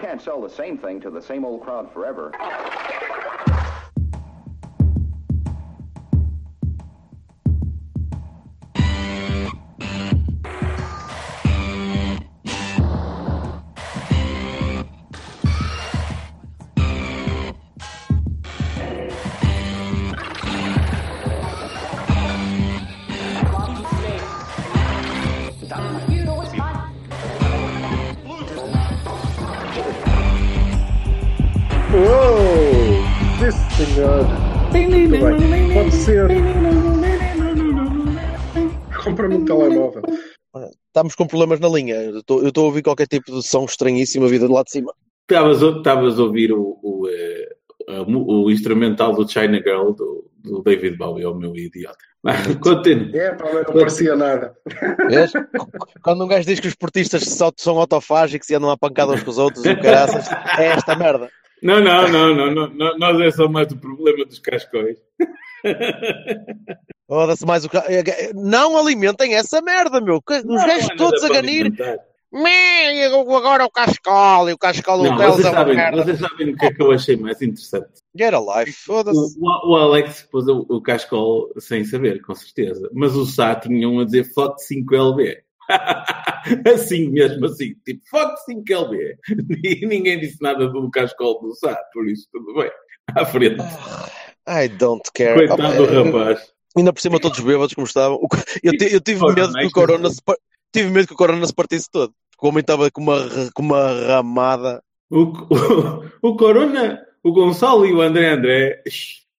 [0.00, 2.32] Can't sell the same thing to the same old crowd forever.
[40.96, 41.94] Estamos com problemas na linha.
[41.96, 44.94] Eu estou a ouvir qualquer tipo de som estranhíssimo a vida de lá de cima.
[45.30, 47.48] Estavas a, ouvir o, o, eh,
[47.86, 51.98] a mu- o instrumental do China Girl do, do David Bowie, é o meu idiota.
[52.62, 53.14] Continua.
[53.14, 54.56] É, mas não parecia nada.
[55.10, 55.32] Vês?
[56.02, 59.22] Quando um gajo diz que os portistas só são autofágicos e andam a pancada uns
[59.22, 60.26] com os outros e o caraças,
[60.58, 61.28] é esta merda.
[61.62, 64.96] Não, não, não, não, não, não, nós é só mais o problema dos cascóis.
[67.08, 70.16] Foda-se mais o ca- é, Não alimentem essa merda, meu.
[70.28, 71.72] Os gajos é todos a ganir.
[73.36, 76.04] agora o Cascal e o Cascal Hotels vocês é uma sabem, merda.
[76.04, 77.88] vocês sabem o que é que eu achei mais interessante?
[78.18, 79.38] Get a life, foda-se.
[79.40, 82.90] O, o Alex pôs o, o cascol sem saber, com certeza.
[82.92, 85.36] Mas o Sá tinha um a dizer FOC 5LB.
[86.74, 87.74] assim mesmo, assim.
[87.84, 89.16] Tipo, FOC 5LB.
[89.64, 92.70] E ninguém disse nada do cascol do Sá, por isso tudo bem.
[93.14, 93.56] À frente.
[94.48, 95.34] I don't care.
[95.46, 96.52] Coitado do rapaz.
[96.76, 98.18] Ainda por cima todos bêbados como estavam.
[98.62, 100.36] Eu, eu tive medo que o Corona que- se par-
[100.72, 102.12] tive medo que o Corona se partisse todo.
[102.30, 103.18] Porque o homem estava com uma,
[103.54, 104.82] com uma ramada.
[105.10, 105.22] O,
[106.22, 108.82] o, o Corona, o Gonçalo e o André André.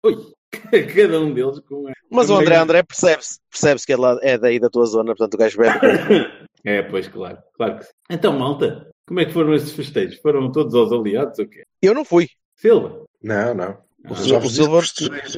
[0.03, 0.17] Ui,
[0.95, 1.85] cada um deles com.
[2.09, 5.33] Mas o André André percebe-se, percebe-se que é, lá, é daí da tua zona, portanto
[5.35, 5.77] o gajo bebe.
[6.65, 7.91] É, pois, claro, claro que sim.
[8.09, 10.19] Então, malta, como é que foram esses festejos?
[10.19, 11.63] Foram todos aos aliados ou quê?
[11.81, 12.27] Eu não fui.
[12.57, 13.05] Silva?
[13.23, 13.77] Não, não.
[14.09, 14.77] O Eu já vos disse Silva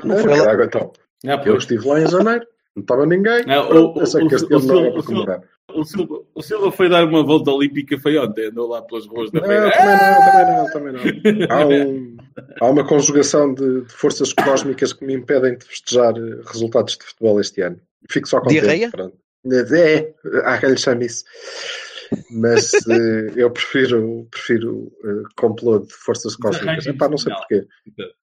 [0.06, 0.92] não foi então.
[1.28, 2.46] Ah, Eu estive lá em janeiro.
[2.76, 3.44] Não estava ninguém.
[3.48, 5.04] Ah, o- Pronto, eu sei o- que este o- ano não o- era o- para
[5.04, 5.42] comemorar.
[5.74, 9.30] O Silva, o Silva foi dar uma volta olímpica, foi ontem, andou lá pelas ruas
[9.32, 9.72] da Não, Beira.
[9.72, 11.52] também não, também não, também não.
[11.52, 12.18] Há, um-
[12.62, 17.04] há uma conjugação de, de forças cósmicas que me impedem de festejar eh, resultados de
[17.06, 17.80] futebol este ano.
[18.10, 18.62] Fico só contente.
[18.62, 18.90] Diarreia?
[18.90, 19.18] pronto.
[19.52, 20.14] É,
[20.46, 21.24] há quem lhe chame isso.
[22.32, 26.86] Mas eh, eu prefiro, prefiro eh, complô de forças cósmicas.
[26.88, 27.40] Epá, não sei não.
[27.40, 27.68] porquê.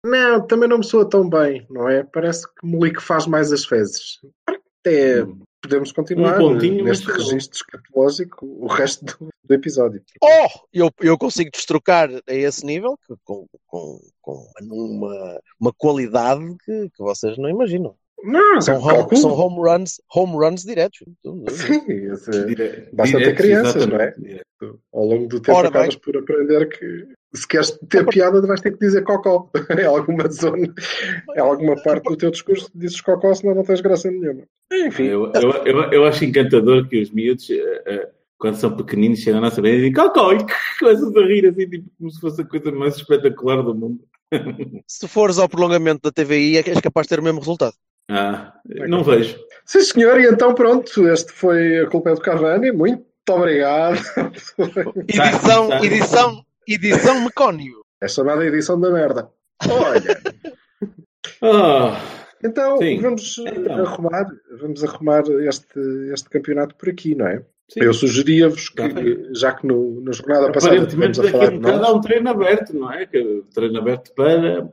[0.06, 2.04] Não, também não me soa tão bem, não é?
[2.04, 4.20] Parece que Melique faz mais as fezes.
[4.48, 5.24] Até
[5.62, 10.02] podemos continuar Um pontinho, neste registro escatológico o resto do, do episódio.
[10.24, 10.48] Oh!
[10.74, 16.90] Eu, eu consigo destrocar a esse nível que- com, com, com uma, uma qualidade que,
[16.90, 17.96] que vocês não imaginam.
[18.24, 21.00] Não, São eu home, são home runs, home runs diretos.
[21.50, 24.06] Sim, esse- Dire- Basta ter crianças, não é?
[24.10, 24.80] exatamente, direto.
[24.92, 28.72] ao longo do tempo Ora acabas por aprender que se queres ter piada vais ter
[28.72, 30.74] que dizer cocó em alguma zona,
[31.36, 34.44] em alguma parte do teu discurso dizes cocó senão não tens graça nenhuma.
[34.72, 39.20] Enfim, Eu, eu, eu, eu acho encantador que os miúdos, eh, eh, quando são pequeninos,
[39.20, 40.40] chegam à nossa beira e dizem cocó e
[40.80, 44.02] começam a rir assim, tipo, como se fosse a coisa mais espetacular do mundo.
[44.88, 47.74] Se fores ao prolongamento da TVI, é que és capaz de ter o mesmo resultado.
[48.10, 48.54] Ah,
[48.88, 49.38] não vejo.
[49.66, 54.00] sim senhor, e então pronto, este foi a culpa é do Cavani, muito obrigado.
[55.08, 55.86] Edição, tá.
[55.86, 57.82] edição, edição Mecónio.
[58.02, 59.30] É chamada edição da merda.
[59.70, 60.22] Olha,
[61.44, 62.00] Ah,
[62.44, 63.00] então Sim.
[63.02, 63.86] vamos Então.
[63.86, 64.28] arrumar,
[64.60, 65.80] vamos arrumar este,
[66.14, 67.44] este campeonato por aqui, não é?
[67.72, 67.80] sim.
[67.84, 69.34] Eu sugeria-vos que, Tá bem.
[69.34, 71.90] já que no, na jornada passada Aparentemente tivemos a daqui falar de um bocado nós,
[71.90, 73.06] há um treino aberto, não é?
[73.06, 74.70] Que treino aberto para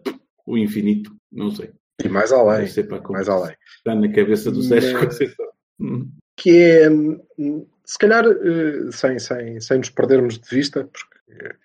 [0.46, 1.10] o infinito.
[1.30, 1.70] Não sei.
[2.04, 3.54] e mais além, sei para como mais além.
[3.76, 5.46] está na cabeça do Sérgio Mas- Conceição.
[5.80, 6.10] Hum.
[6.36, 11.17] que é, hum, se calhar, eh, sem, sem, sem nos perdermos de vista, porque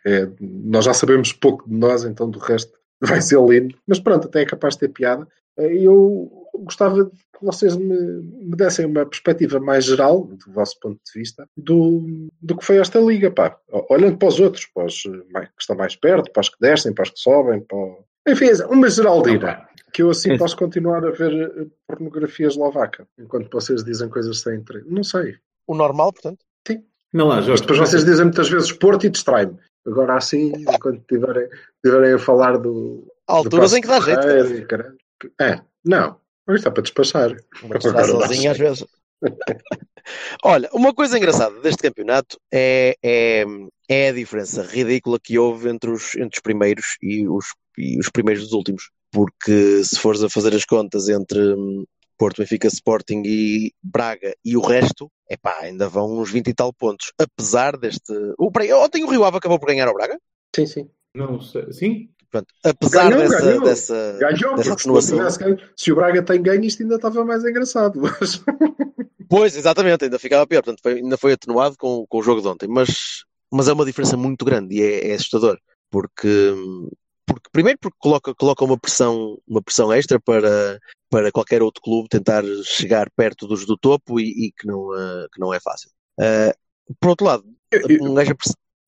[0.06, 4.28] é, nós já sabemos pouco de nós, então do resto vai ser lindo, mas pronto,
[4.28, 5.28] até é capaz de ter piada.
[5.58, 11.00] Eh, Eu gostava que vocês me, me dessem uma perspectiva mais geral, do vosso ponto
[11.04, 13.58] de vista, do, do que foi esta liga, pá.
[13.90, 16.58] Olhando para os outros, para os eh, mais- que estão mais perto, para os que
[16.60, 17.78] descem, para os que sobem, para...
[17.78, 19.68] o- Enfim, uma geraldina.
[19.92, 24.56] Que eu assim posso continuar a ver eh, pornografia eslovaca, enquanto vocês dizem coisas sem
[24.58, 24.88] interesse.
[24.90, 25.36] Não sei.
[25.68, 26.46] O normal, portanto.
[27.14, 27.62] Não lá, Jorge.
[27.62, 29.56] depois vocês dizem muitas vezes Porto e distrai-me.
[29.86, 31.48] Agora assim, enquanto estiverem
[31.84, 33.06] estiverem a falar do.
[33.28, 34.28] Há alturas em que dá jeito.
[34.28, 34.98] É, caralho.
[35.40, 36.18] É, não.
[36.48, 37.36] Mas está para despachar.
[37.64, 38.86] Mas está sozinho às vezes.
[40.44, 43.46] Olha, uma coisa engraçada deste campeonato é, é,
[43.88, 47.46] é a diferença ridícula que houve entre os, entre os primeiros e os,
[47.78, 48.90] e os primeiros dos últimos.
[49.12, 51.40] Porque se fores a fazer as contas entre
[52.18, 56.72] Porto, Benfica, Sporting e Braga e o resto, epá, ainda vão uns 20 e tal
[56.74, 57.12] pontos.
[57.18, 58.14] Apesar deste.
[58.38, 60.20] O, peraí, ontem o Rio Ave acabou por ganhar ao Braga?
[60.56, 60.90] Sim, sim.
[61.16, 61.72] Não sei.
[61.72, 62.10] Sim?
[62.30, 63.64] Pronto, apesar Ganhou, dessa, ganhou.
[63.64, 67.44] dessa, Ganhou, dessa porque se, ganho, se o Braga tem ganho, isto ainda estava mais
[67.46, 68.02] engraçado.
[68.02, 68.42] Mas...
[69.30, 72.48] Pois, exatamente, ainda ficava pior, portanto, foi- ainda foi atenuado com, com o jogo de
[72.48, 75.58] ontem, mas, mas é uma diferença muito grande e é, é assustador,
[75.90, 76.28] porque,
[77.26, 80.80] porque primeiro porque coloca, coloca uma pressão, uma pressão extra para,
[81.10, 85.28] para qualquer outro clube tentar chegar perto dos do topo e, e que, não, ah,
[85.32, 85.90] que não é fácil.
[86.20, 86.54] Ah,
[87.00, 87.44] por outro lado,
[88.02, 88.36] um gajo,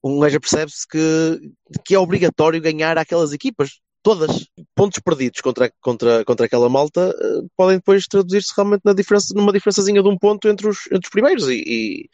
[0.04, 1.52] um gajo percebe-se que,
[1.86, 4.48] que é obrigatório ganhar aquelas equipas, todas.
[4.76, 9.54] Pontos perdidos contra, contra, contra aquela malta eh, podem depois traduzir-se realmente na diferença, numa
[9.54, 11.48] diferençazinha de um ponto entre os, entre os primeiros.
[11.48, 12.10] E,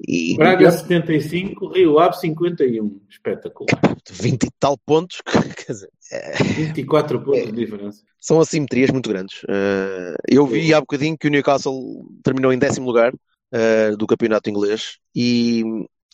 [0.00, 3.00] e, e Braga 75, Rio Ave 51.
[3.10, 3.80] Espetacular.
[4.10, 5.20] 20 e tal pontos,
[5.66, 8.02] quer dizer, é, 24 pontos de diferença.
[8.18, 9.42] são assimetrias muito grandes.
[9.48, 13.12] Eh, eu vi há bocadinho que o Newcastle terminou em décimo lugar
[13.52, 15.62] eh, do campeonato inglês e,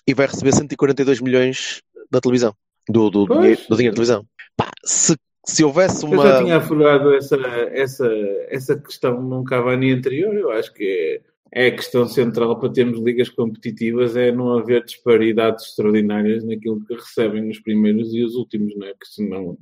[0.06, 2.54] e vai receber 142 milhões da televisão,
[2.88, 4.26] do, do, dinheiro, do dinheiro da televisão.
[4.56, 6.26] Pá, se, se houvesse Eu uma.
[6.26, 7.36] já tinha afogado essa,
[7.72, 8.08] essa,
[8.48, 10.34] essa questão num Cavani anterior.
[10.34, 11.20] Eu acho que
[11.52, 16.84] é, é a questão central para termos ligas competitivas é não haver disparidades extraordinárias naquilo
[16.84, 18.90] que recebem os primeiros e os últimos, não é?
[18.90, 19.58] Porque senão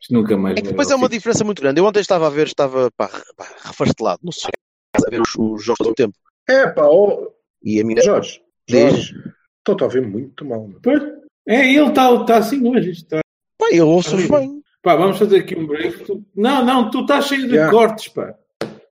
[0.00, 1.80] isto nunca mais É que depois é uma diferença muito grande.
[1.80, 4.50] Eu ontem estava a ver, estava pá, pá, refastelado, não sei,
[4.96, 6.14] a ver os, os jogos do tempo.
[6.48, 7.28] É pá, ó,
[7.62, 8.02] E a minha.
[8.02, 9.14] Jorge, Jorge,
[9.58, 10.68] estou-te a ouvir muito mal.
[10.82, 11.02] Pois.
[11.48, 12.90] É, ele está tá assim hoje.
[12.90, 13.20] Está...
[13.58, 14.60] Pá, eu ouço-os bem.
[14.86, 16.04] Pá, vamos fazer aqui um break.
[16.04, 17.72] Tu- Não, não, tu estás cheio de Yeah.
[17.72, 18.36] cortes, pá.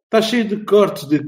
[0.04, 1.20] Estás cheio de cortes de.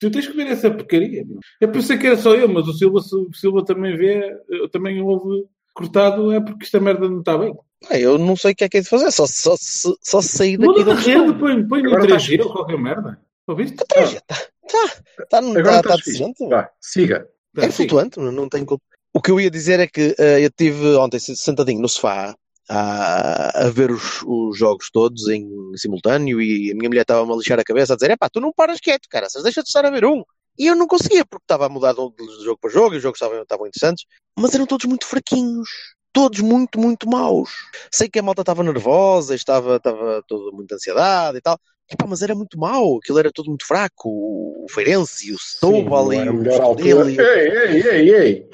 [0.00, 1.24] Tu tens que ver essa porcaria.
[1.24, 1.38] meu.
[1.60, 4.68] Eu pensei que era só eu, mas o Silva, se o Silva também vê, eu
[4.68, 7.54] também houve cortado, é porque esta merda não está bem.
[7.88, 10.20] Pá, eu não sei o que é que é de fazer, só, só, se- só
[10.20, 12.76] se sair daqui Muda da de rede, põe, põe no Agora tá 3G ou qualquer
[12.76, 13.20] merda.
[13.46, 13.76] Ouviste?
[13.80, 16.18] Está tá, tá, não Agora tá, tá estás fixe.
[16.18, 16.48] decente.
[16.48, 17.28] Vá, siga.
[17.54, 18.82] Tá, É flutuante, não, não tenho culpa.
[19.14, 22.34] O que eu ia dizer é que eh, eu estive ontem sentadinho no sofá
[22.68, 27.36] a, a ver os, os jogos todos em simultâneo e a minha mulher estava-me a
[27.36, 29.90] lixar a cabeça a dizer: epá, tu não paras quieto, cara, deixa de estar a
[29.90, 30.22] ver um.
[30.58, 33.02] E eu não conseguia, porque estava a mudar de de jogo para jogo e os
[33.02, 34.04] jogos estavam, estavam interessantes,
[34.38, 35.68] mas eram todos muito fraquinhos.
[36.12, 37.50] Todos muito, muito maus.
[37.92, 41.60] Sei que a malta estava nervosa, estava, estava toda muita ansiedade e tal.
[41.90, 44.08] Epá, mas era muito mau, aquilo era tudo muito fraco.
[44.08, 48.50] O Feirense e o Setúbal e o melhor Estoril e Ei, ei, ei, ei.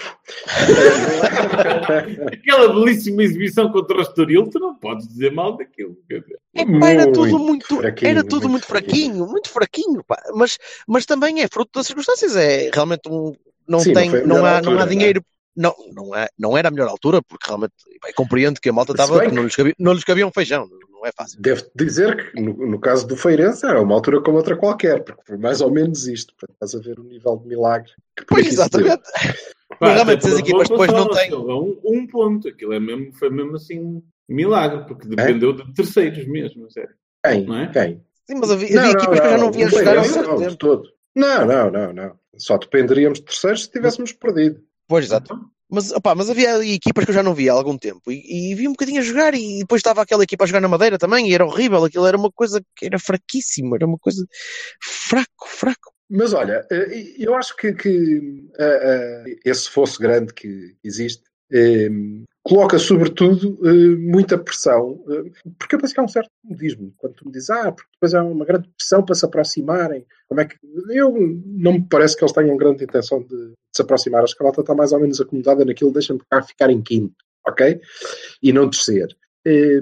[2.32, 5.96] Aquela belíssima exibição contra o Estoril, tu não podes dizer mal daquilo.
[6.54, 10.22] Epá, era tudo muito, fraquinho, era tudo muito muito fraquinho, muito fraquinho, pá.
[10.34, 13.34] Mas, mas também é fruto das circunstâncias, é realmente um,
[13.66, 14.88] não Sim, tem, não não, há, altura, não há é?
[14.88, 15.24] dinheiro,
[15.56, 18.92] não, não, é, não era a melhor altura, porque realmente bem, compreendo que a malta
[18.92, 20.68] estava, que não lhes, cabia, não lhes cabia um feijão,
[21.02, 21.40] não é fácil.
[21.40, 25.22] Devo dizer que no, no caso do Feirense era uma altura como outra qualquer, porque
[25.26, 26.32] foi mais ou menos isto.
[26.34, 29.02] Portanto, estás a ver o nível de milagre que Pois, exatamente.
[29.80, 32.48] Pá, realmente, até se as por equipas depois não têm- Silva, Um, um ponto.
[32.48, 36.94] Aquilo é mesmo, foi mesmo assim um milagre, porque dependeu de terceiros mesmo, sério.
[37.24, 37.44] Quem?
[37.46, 37.66] Não é?
[37.72, 38.04] Quem?
[38.26, 40.02] Sim, mas havia, havia equipas que eu já não via o jogar não,
[40.36, 40.56] de tempo.
[40.56, 40.88] todo.
[41.14, 42.18] Não, não, não, não.
[42.36, 44.62] Só dependeríamos de terceiros se tivéssemos perdido.
[44.86, 45.38] Pois, exato.
[45.72, 48.54] Mas, opá, mas havia equipas que eu já não via há algum tempo e, e
[48.54, 51.30] vi um bocadinho a jogar e depois estava aquela equipa a jogar na Madeira também
[51.30, 54.26] e era horrível, aquilo era uma coisa que era fraquíssima, era uma coisa
[54.82, 55.94] fraco, fraco.
[56.10, 61.22] Mas olha, eh, eu acho que, que, eh, eh, esse fosso grande que existe
[62.42, 66.92] coloca sobretudo eh, muita pressão, eh, porque eu penso que há um certo modismo.
[66.96, 70.40] Quando tu me dizes, ah, porque depois há uma grande pressão para se aproximarem, como
[70.40, 70.56] é que.
[70.90, 71.12] Eu
[71.46, 74.24] não me parece que eles tenham grande intenção de, se aproximar.
[74.24, 77.14] A malta está mais ou menos acomodada naquilo, deixa-me ficar em quinto,
[77.46, 77.80] ok?
[78.42, 79.16] E não descer.
[79.44, 79.80] Eh,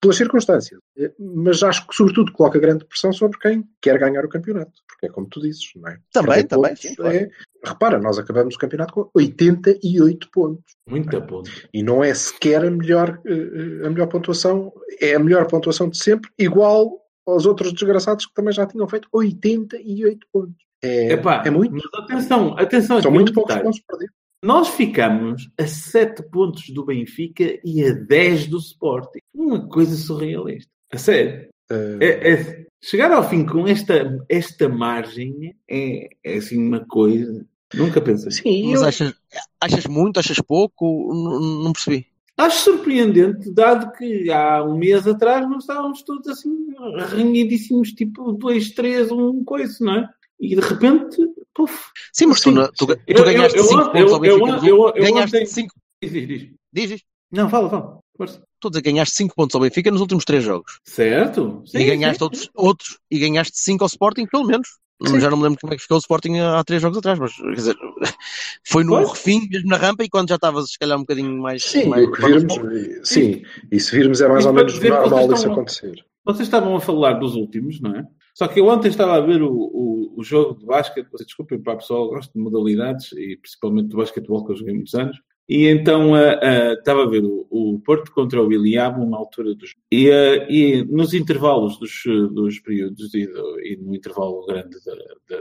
[0.00, 0.80] pelas circunstâncias.
[0.96, 4.72] Eh, Mas acho que, sobretudo, coloca grande pressão sobre quem quer ganhar o campeonato.
[4.88, 5.98] Porque é como tu dizes, não é?
[6.12, 7.16] Também, Perder também, sim, claro.
[7.16, 7.28] é-
[7.64, 10.64] Repara, nós acabamos o campeonato com 88 pontos.
[10.88, 11.50] Muito a ponto.
[11.72, 15.98] E não é sequer a melhor, eh, a melhor pontuação, é a melhor pontuação de
[15.98, 20.56] sempre, igual aos outros desgraçados que também já tinham feito 88 pontos.
[20.82, 21.72] É, Epá, é muito.
[21.72, 23.00] Mas atenção, atenção.
[23.00, 24.14] São aqui muito poucos pontos perdidos.
[24.42, 29.20] Nós ficamos a 7 pontos do Benfica e a 10 do Sporting.
[29.32, 30.68] Uma coisa surrealista.
[30.92, 31.48] A sério.
[31.70, 37.46] Eh, É- é- chegar ao fim com esta, esta margem é, é assim uma coisa.
[37.72, 38.32] Nunca pensei.
[38.32, 39.14] sim, Mas eu- achas,
[39.60, 41.10] achas muito, achas pouco?
[41.14, 42.06] N- Não percebi.
[42.36, 46.50] Acho surpreendente, dado que há um mês atrás nós estávamos todos assim
[46.98, 50.08] arranhadíssimos, tipo 2, 3, um coisa, não é?
[50.42, 51.16] E de repente,
[51.54, 51.72] puf.
[52.12, 52.94] Sim, mas tu, Sim, na- tu, sim.
[52.96, 54.66] tu Eu- ganhaste eu- eu 5 ontem- pontos ao Benfica.
[54.66, 55.74] eu- eu- ganhaste ontem- 5.
[56.02, 57.00] Diz, diz, diz.
[57.30, 57.98] Não, fala, fala.
[58.16, 58.42] Força.
[58.56, 60.80] Estou a dizer, ganhaste 5 pontos ao Benfica nos últimos 3 jogos.
[60.84, 61.62] Certo?
[61.72, 62.98] e ganhaste outros, outros.
[63.10, 64.68] E ganhaste 5 ao Sporting, pelo menos.
[65.06, 65.18] Sim.
[65.18, 67.34] Já não me lembro como é que ficou o Sporting há três jogos atrás, mas
[67.34, 67.76] quer dizer,
[68.64, 71.64] foi no refim, mesmo na rampa, e quando já estava se calhar um bocadinho mais.
[71.64, 72.54] Sim, mais, virmos,
[73.02, 76.04] sim, e se virmos é mais ou menos normal isso acontecer.
[76.24, 78.06] Vocês estavam a falar dos últimos, não é?
[78.34, 81.74] Só que eu ontem estava a ver o, o, o jogo de basquete, desculpem para
[81.74, 85.16] a pessoa, gosto de modalidades e principalmente do basquetebol que eu joguei muitos anos.
[85.48, 89.54] E então uh, uh, estava a ver o, o, Porto contra o Iliabo na altura
[89.54, 89.74] dos.
[89.90, 94.76] E, uh, e nos intervalos dos, dos períodos e, do, e no intervalo grande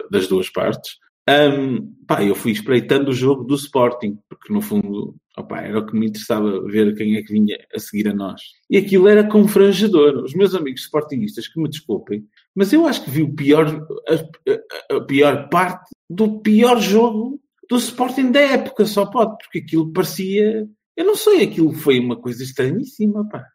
[0.09, 0.97] das duas partes,
[1.29, 5.85] um, pá, eu fui espreitando o jogo do Sporting, porque no fundo opa, era o
[5.85, 8.41] que me interessava ver quem é que vinha a seguir a nós.
[8.69, 10.23] E aquilo era confrangedor.
[10.23, 14.95] Os meus amigos sportingistas, que me desculpem, mas eu acho que vi o pior, a,
[14.95, 17.39] a, pior parte do pior jogo
[17.69, 20.67] do Sporting da época, só pode, porque aquilo parecia.
[20.95, 23.45] Eu não sei, aquilo foi uma coisa estranhíssima, pá.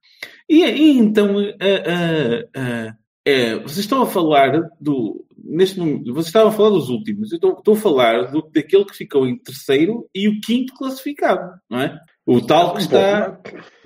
[0.48, 5.24] E, e então, uh, uh, uh, vocês estão a falar do.
[5.48, 8.84] Neste momento, vocês estavam a falar dos últimos, eu estou, estou a falar do, daquele
[8.84, 11.96] que ficou em terceiro e o quinto classificado, não é?
[12.26, 13.38] O tal que está.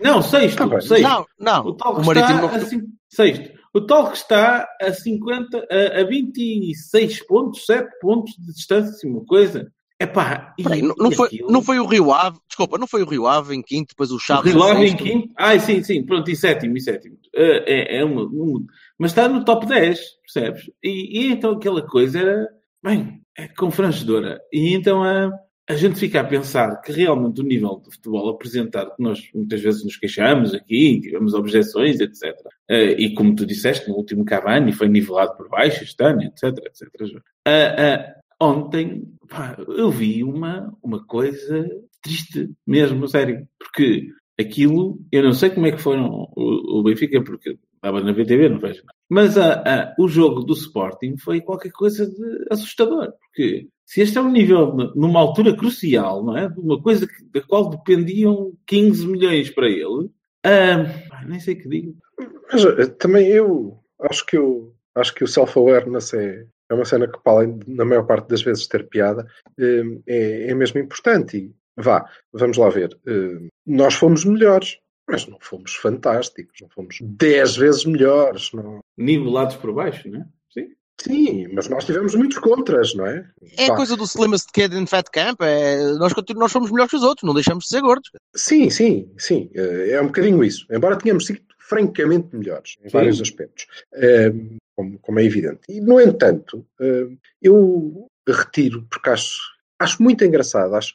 [0.02, 0.66] Não, sexto.
[0.66, 1.02] Tá sexto.
[1.02, 1.66] Não, não.
[1.66, 2.40] O tal que o está.
[2.40, 2.48] Não...
[2.48, 3.59] Assim, sexto.
[3.72, 9.24] O tal que está a 50, a, a 26 pontos, 7 pontos de distância, uma
[9.24, 9.70] coisa.
[10.00, 13.06] Epá, e, Peraí, não, não, foi, não foi o Rio Ave, desculpa, não foi o
[13.06, 14.54] Rio Ave em quinto, depois o Chaves.
[14.54, 15.28] O Rio Ave em quinto?
[15.36, 17.16] Ah, sim, sim, pronto, em sétimo, em sétimo.
[17.36, 18.60] Uh, é, é uma, uma,
[18.98, 20.70] mas está no top 10, percebes?
[20.82, 22.48] E, e então aquela coisa era,
[22.82, 24.40] bem, é confrangedora.
[24.50, 25.30] E então a,
[25.70, 29.60] a gente fica a pensar que realmente o nível do futebol apresentado, que nós muitas
[29.60, 32.34] vezes nos queixamos aqui, tivemos objeções, etc.
[32.68, 36.58] Eh, e como tu disseste, no último Cavani foi nivelado por baixo este ano, etc,
[36.66, 36.88] etc.
[37.46, 41.64] Uh, uh, ontem pá, eu vi uma, uma coisa
[42.02, 44.08] triste mesmo, sério, porque
[44.40, 48.48] aquilo, eu não sei como é que foram o, o Benfica, porque estava na VTV,
[48.48, 48.98] não vejo nada.
[49.08, 49.36] Mas
[49.98, 54.72] o jogo do Sporting foi qualquer coisa de assustador, porque se este é um nível,
[54.94, 56.48] numa altura crucial, não é?
[56.48, 60.08] De uma coisa que, da qual dependiam 15 milhões para ele,
[61.26, 61.96] nem sei o que digo.
[62.52, 67.08] Mas eh, também eu acho que eu acho que o self-awareness é, é uma cena
[67.08, 69.26] que, para além de, na maior parte das vezes, ter piada,
[69.58, 71.36] hum, é, é mesmo importante.
[71.36, 72.96] E vá, vamos lá ver.
[73.04, 74.78] Hum, nós fomos melhores,
[75.08, 78.52] mas não fomos fantásticos, não fomos 10 vezes melhores.
[78.52, 78.78] Não...
[78.96, 80.26] Nivelados por baixo, não é?
[81.02, 81.48] Sim.
[81.52, 83.24] Mas nós tivemos muitos contras, não é?
[83.56, 86.96] É a coisa do Slimmest Kid in Fat Camp, é, nós, nós fomos melhores que
[86.96, 88.10] os outros, não deixamos de ser gordos.
[88.34, 90.66] Sim, sim, sim, é, é um bocadinho isso.
[90.70, 92.92] Embora tenhamos sido francamente melhores em sim.
[92.92, 93.66] vários aspectos.
[93.94, 95.60] Hum, como, como é evidente.
[95.68, 97.08] E, no entanto, eh,
[97.42, 99.38] eu retiro, porque acho,
[99.78, 100.94] acho muito engraçado, acho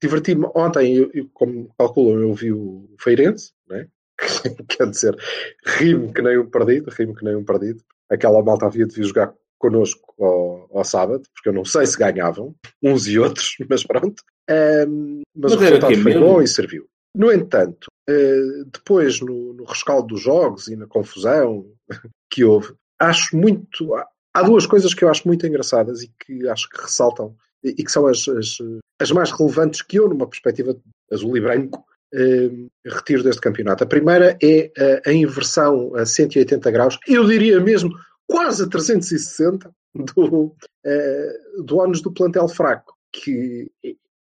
[0.00, 0.46] diverti-me.
[0.54, 3.86] Ontem, eu, eu, como calculam, eu vi o Feirense, né?
[4.68, 5.16] quer dizer,
[5.64, 7.82] rimo que nem um perdido, rimo que nem um perdido.
[8.10, 11.96] Aquela malta havia de vir jogar connosco ao, ao, sábado, porque eu não sei se
[11.96, 14.22] ganhavam, uns e outros, mas pronto.
[14.50, 16.20] Um, mas, mas, o resultado foi mesmo?
[16.20, 16.86] bom e serviu.
[17.16, 21.64] No entanto, uh, depois no, no rescaldo dos jogos e na confusão
[22.30, 23.94] que houve, acho muito.
[24.34, 27.90] Há duas coisas que eu acho muito engraçadas e que acho que ressaltam e que
[27.90, 28.58] são as, as,
[29.00, 30.76] as mais relevantes que eu, numa perspectiva
[31.10, 31.84] azul e branco,
[32.14, 32.50] eh,
[32.86, 33.84] retiro deste campeonato.
[33.84, 34.70] A primeira é
[35.04, 37.90] a, a, inversão a 180 graus, eu diria mesmo
[38.26, 40.54] quase a 360 do,
[40.84, 41.32] eh,
[41.64, 43.70] do do plantel fraco, que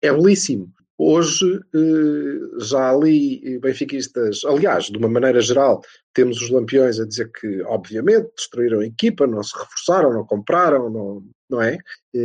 [0.03, 0.73] é belíssimo.
[1.01, 5.81] Hoje eh, já ali benfiquistas, aliás, de uma maneira geral,
[6.13, 10.91] temos os lampiões a dizer que, obviamente, destruíram a equipa, não se reforçaram, não compraram,
[10.91, 11.79] não, não é?
[12.15, 12.19] Eh,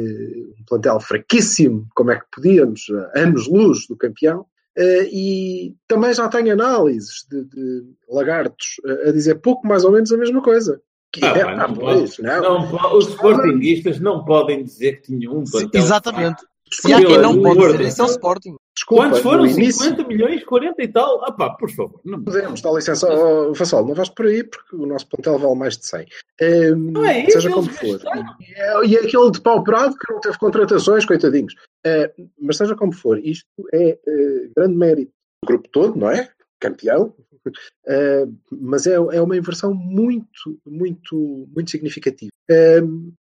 [0.60, 4.46] um plantel fraquíssimo, como é que podíamos, anos-luz do campeão.
[4.76, 10.12] Eh, e também já tem análises de, de lagartos a dizer pouco mais ou menos
[10.12, 10.82] a mesma coisa.
[11.12, 12.72] Que ah, é, não, ah, pois, não.
[12.72, 15.80] não, os sportinguistas não podem dizer que tinham um plantel.
[15.80, 16.44] Exatamente.
[16.72, 18.56] Se há quem não pode dizer isso é o Sporting.
[18.76, 19.48] Desculpa, Quantos foram?
[19.48, 21.24] 50 milhões, 40 e tal?
[21.24, 22.02] Ah pá, por favor.
[22.04, 23.08] Não podemos, dá licença.
[23.08, 26.08] Oh, Vassal, não vais por aí porque o nosso plantel vale mais de 100.
[26.42, 28.02] Um, não é seja como for.
[28.42, 31.54] E, é, e é aquele de pau parado que não teve contratações, coitadinhos.
[31.86, 35.12] Uh, mas seja como for, isto é uh, grande mérito
[35.44, 36.32] do grupo todo, não é?
[36.60, 37.14] Campeão.
[37.46, 42.32] Uh, mas é, é uma inversão muito, muito, muito significativa.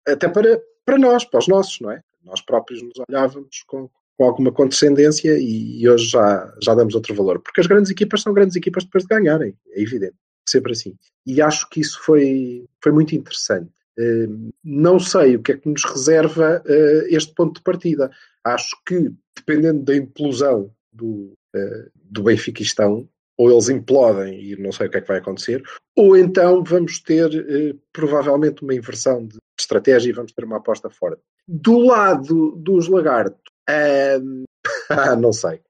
[0.08, 2.00] até para, para nós, para os nossos, não é?
[2.24, 7.40] Nós próprios nos olhávamos com, com alguma condescendência e, hoje já, já damos outro valor.
[7.40, 10.16] Porque as grandes equipas são grandes equipas depois de ganharem, é evidente,
[10.48, 10.94] sempre assim.
[11.26, 13.70] E acho que isso foi, foi muito interessante.
[13.98, 18.10] Uh, não sei o que é que nos reserva uh, este ponto de partida.
[18.44, 24.86] Acho que, dependendo da implosão do, uh, do Benfiquistão, ou eles implodem e não sei
[24.86, 25.60] o que é que vai acontecer,
[25.96, 31.20] ou então vamos ter provavelmente uma inversão de estratégia e vamos ter uma aposta forte.
[31.48, 34.44] Do lado dos lagartos, um,
[35.20, 35.60] não sei.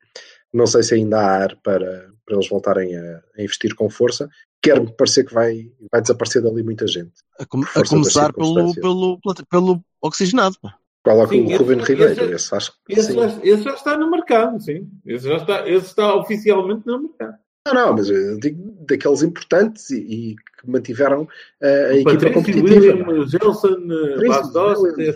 [0.52, 4.28] Não sei se ainda há ar para, para eles voltarem a, a investir com força.
[4.62, 7.12] Quer-me parecer que vai, vai desaparecer dali muita gente.
[7.38, 9.20] A, com, a começar pelo, pelo,
[9.50, 10.56] pelo oxigenado.
[11.02, 12.32] Qual é o Ruben Ribeiro?
[12.34, 14.88] Esse, acho que esse, já, esse já está no mercado, sim.
[15.04, 17.36] Esse já está, esse está oficialmente no mercado.
[17.66, 22.12] Não, não, mas eu digo daqueles importantes e, e que mantiveram uh, a o equipa
[22.12, 23.10] Patrício, competitiva.
[23.10, 23.88] William, Gelson,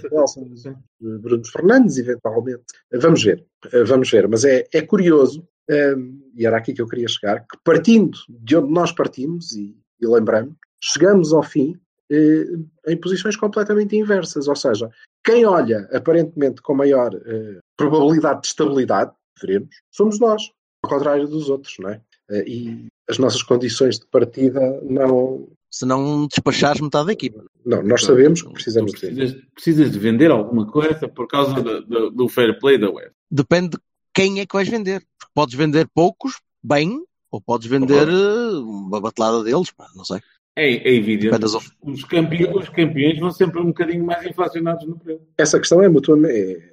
[0.08, 2.64] Gelson, Bruno Fernandes, eventualmente.
[2.94, 3.44] Vamos ver,
[3.86, 4.26] vamos ver.
[4.28, 8.16] Mas é, é curioso, um, ehm, e era aqui que eu queria chegar, que partindo
[8.30, 11.78] de onde nós partimos, e, e lembramos, chegamos ao fim
[12.10, 14.48] em posições completamente inversas.
[14.48, 14.88] Ou seja,
[15.22, 17.10] quem olha aparentemente com maior
[17.76, 20.50] probabilidade de estabilidade, veremos, somos nós,
[20.82, 22.00] ao contrário dos outros, não é?
[22.30, 25.48] Eh, e as nossas condições de partida não.
[25.70, 27.44] Se não despachares metade da equipa.
[27.64, 31.82] Não, nós sabemos que precisamos de precisas, precisas de vender alguma coisa por causa do,
[31.82, 33.10] do, do fair play da web.
[33.30, 33.78] Depende de
[34.14, 35.02] quem é que vais vender.
[35.34, 38.86] Podes vender poucos, bem, ou podes vender uhum.
[38.86, 40.20] uma batelada deles, não sei.
[40.56, 41.36] É, é evidente.
[41.82, 45.22] Os campeões, os campeões vão sempre um bocadinho mais inflacionados no preço.
[45.36, 46.34] Essa questão é mutuamente.
[46.34, 46.72] É,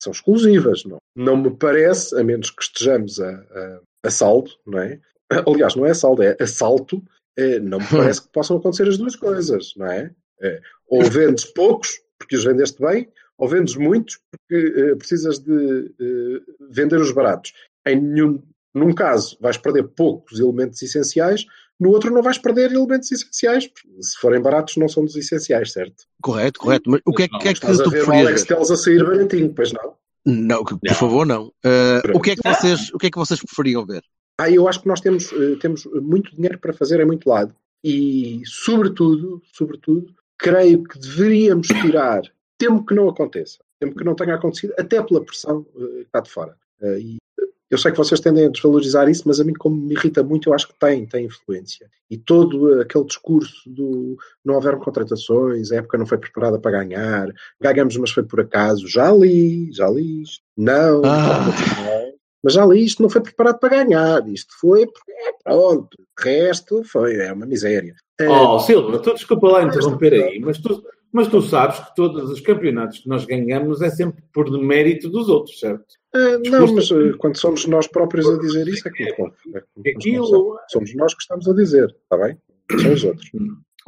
[0.00, 0.98] são exclusivas, não?
[1.16, 5.00] Não me parece, a menos que estejamos a, a assalto, não é?
[5.46, 7.02] Aliás, não é assalto, é assalto.
[7.36, 10.10] É, não me parece que possam acontecer as duas coisas, não é?
[10.40, 13.08] é ou vendes poucos, porque os vendeste bem,
[13.38, 17.52] ou vendes muitos, porque uh, precisas de uh, vender os baratos.
[17.86, 18.42] Em nenhum,
[18.74, 21.44] num caso, vais perder poucos elementos essenciais,
[21.78, 23.70] no outro não vais perder elementos essenciais,
[24.00, 26.04] se forem baratos não são dos essenciais, certo?
[26.22, 26.90] Correto, correto.
[26.90, 28.26] Mas o que é, que, é que tu preferias?
[28.26, 29.94] Alex Telles a sair baratinho, pois não?
[30.26, 30.94] Não, por não.
[30.94, 31.46] favor, não.
[31.64, 34.02] Uh, o, que é que vocês, o que é que vocês preferiam ver?
[34.38, 37.54] Ah, eu acho que nós temos, uh, temos muito dinheiro para fazer em muito lado.
[37.84, 42.22] E, sobretudo, sobretudo, creio que deveríamos tirar,
[42.58, 46.30] temo que não aconteça, temo que não tenha acontecido, até pela pressão uh, cá de
[46.30, 46.56] fora.
[46.80, 47.16] Uh, e
[47.70, 50.48] eu sei que vocês tendem a desvalorizar isso, mas a mim, como me irrita muito,
[50.48, 51.88] eu acho que tem, tem influência.
[52.08, 57.28] E todo aquele discurso do não houveram contratações, a época não foi preparada para ganhar,
[57.60, 58.86] ganhamos, mas foi por acaso.
[58.88, 60.44] Já li, já li isto.
[60.56, 61.44] Não, ah.
[61.46, 64.28] não mas já li isto, não foi preparado para ganhar.
[64.28, 65.96] Isto foi, é, pronto.
[65.98, 67.92] O resto foi, é uma miséria.
[68.22, 70.80] Oh, Silva, tu desculpa lá interromper aí, mas tu,
[71.16, 75.30] mas tu sabes que todos os campeonatos que nós ganhamos é sempre por mérito dos
[75.30, 75.86] outros, certo?
[76.14, 80.58] Uh, não, mas uh, quando somos nós próprios a dizer isso é que é Aquilo...
[80.68, 82.36] Somos nós que estamos a dizer, está bem?
[82.82, 83.30] São os outros.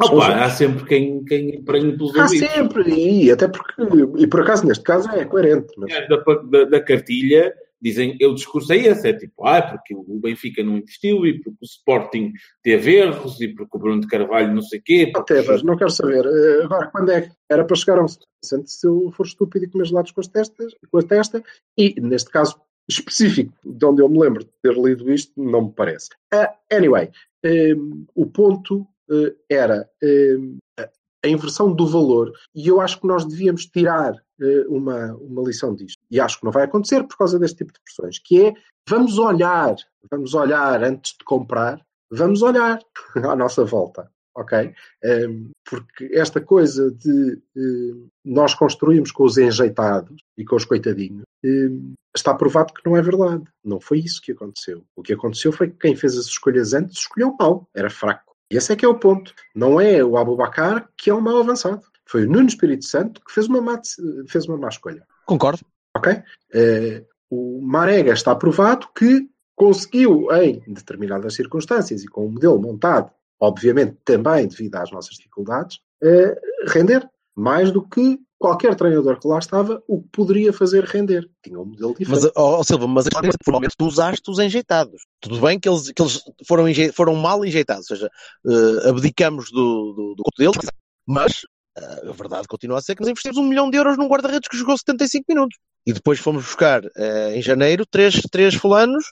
[0.01, 2.51] Opa, há sempre quem, quem empreende pelos Há ouvidos.
[2.51, 3.75] sempre, e até porque,
[4.17, 5.71] e por acaso neste caso é coerente.
[5.77, 5.93] Mas...
[5.93, 10.19] É, da, da, da cartilha dizem, o discurso é esse, é tipo, ah, porque o
[10.21, 14.55] Benfica não investiu e porque o Sporting teve erros e porque o Bruno de Carvalho
[14.55, 15.11] não sei o quê.
[15.13, 15.35] Porque...
[15.35, 16.25] Até, mas não quero saber.
[16.27, 19.69] Eh, agora, quando é que era para chegar a um se eu for estúpido e
[19.69, 21.43] comer gelados com, as testas, com a testa,
[21.77, 25.73] e neste caso específico, de onde eu me lembro de ter lido isto, não me
[25.73, 26.09] parece.
[26.33, 27.11] Uh, anyway,
[27.45, 30.89] um, ehm, o ponto uh, era um, ehm,
[31.25, 35.75] a inversão do valor, e eu acho que nós devíamos tirar uh, uma, uma lição
[35.75, 35.98] disto.
[36.11, 38.55] E acho que não vai acontecer por causa deste tipo de pressões, que é
[38.89, 39.77] vamos olhar,
[40.11, 42.81] vamos olhar antes de comprar, vamos olhar
[43.17, 44.11] à nossa volta.
[44.35, 44.73] Ok?
[45.03, 51.25] Ehm, porque esta coisa de uh, nós construímos com os enjeitados e com os coitadinhos
[51.45, 53.43] uh, está provado que não é verdade.
[53.65, 54.85] Não foi isso que aconteceu.
[54.95, 58.37] O que aconteceu foi que quem fez as escolhas antes escolheu mal, era fraco.
[58.51, 59.35] E esse é que é o ponto.
[59.57, 61.83] Não é o Abubacar que é um mau avançado.
[62.07, 63.81] Foi o Nuno Espírito Santo que fez uma má,
[64.29, 65.05] fez uma má escolha.
[65.27, 65.61] Concordo.
[65.99, 66.13] Ok?
[66.13, 73.11] Uh, o Marega está provado que conseguiu, em determinadas circunstâncias e com um modelo montado,
[73.41, 79.39] obviamente também devido às nossas dificuldades, uh, render mais do que qualquer treinador que lá
[79.39, 81.29] estava o que poderia fazer render.
[81.43, 82.23] Tinha um modelo diferente.
[82.25, 83.07] Mas, oh, Silva, mas
[83.45, 85.03] provavelmente tu usaste os enjeitados.
[85.21, 88.11] Tudo bem que eles, que eles foram, foram mal enjeitados, ou seja,
[88.45, 90.71] uh, abdicamos do, do, do deles,
[91.07, 91.43] mas
[91.77, 94.49] uh, a verdade continua a ser que nós investimos um milhão de euros num guarda-redes
[94.49, 95.59] que jogou 75 minutos.
[95.89, 99.05] E depois fomos buscar uh, em janeiro três, três fulanos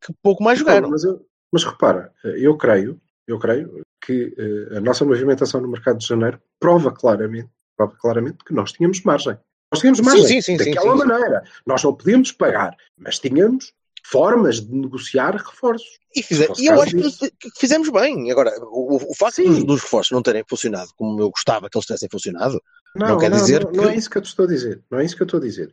[0.00, 0.88] que pouco mais jogaram.
[0.88, 1.20] mas, eu,
[1.52, 4.34] mas repara, eu creio, eu creio que
[4.74, 9.38] a nossa movimentação no mercado de janeiro prova claramente prova claramente que nós tínhamos margem.
[9.70, 11.44] Nós tínhamos margem, sim, sim, sim, daquela maneira.
[11.66, 13.72] Nós não podíamos pagar, mas tínhamos
[14.10, 15.98] formas de negociar reforços.
[16.14, 17.30] E, fizer, e eu acho disso.
[17.40, 18.30] que fizemos bem.
[18.30, 21.86] Agora, o, o facto dos, dos, reforços não terem funcionado como eu gostava que eles
[21.86, 22.62] tivessem funcionado,
[22.94, 23.76] não, não quer não, dizer não, que...
[23.76, 24.82] Não é isso que eu te estou a dizer.
[24.90, 25.72] Não é isso que eu estou a dizer.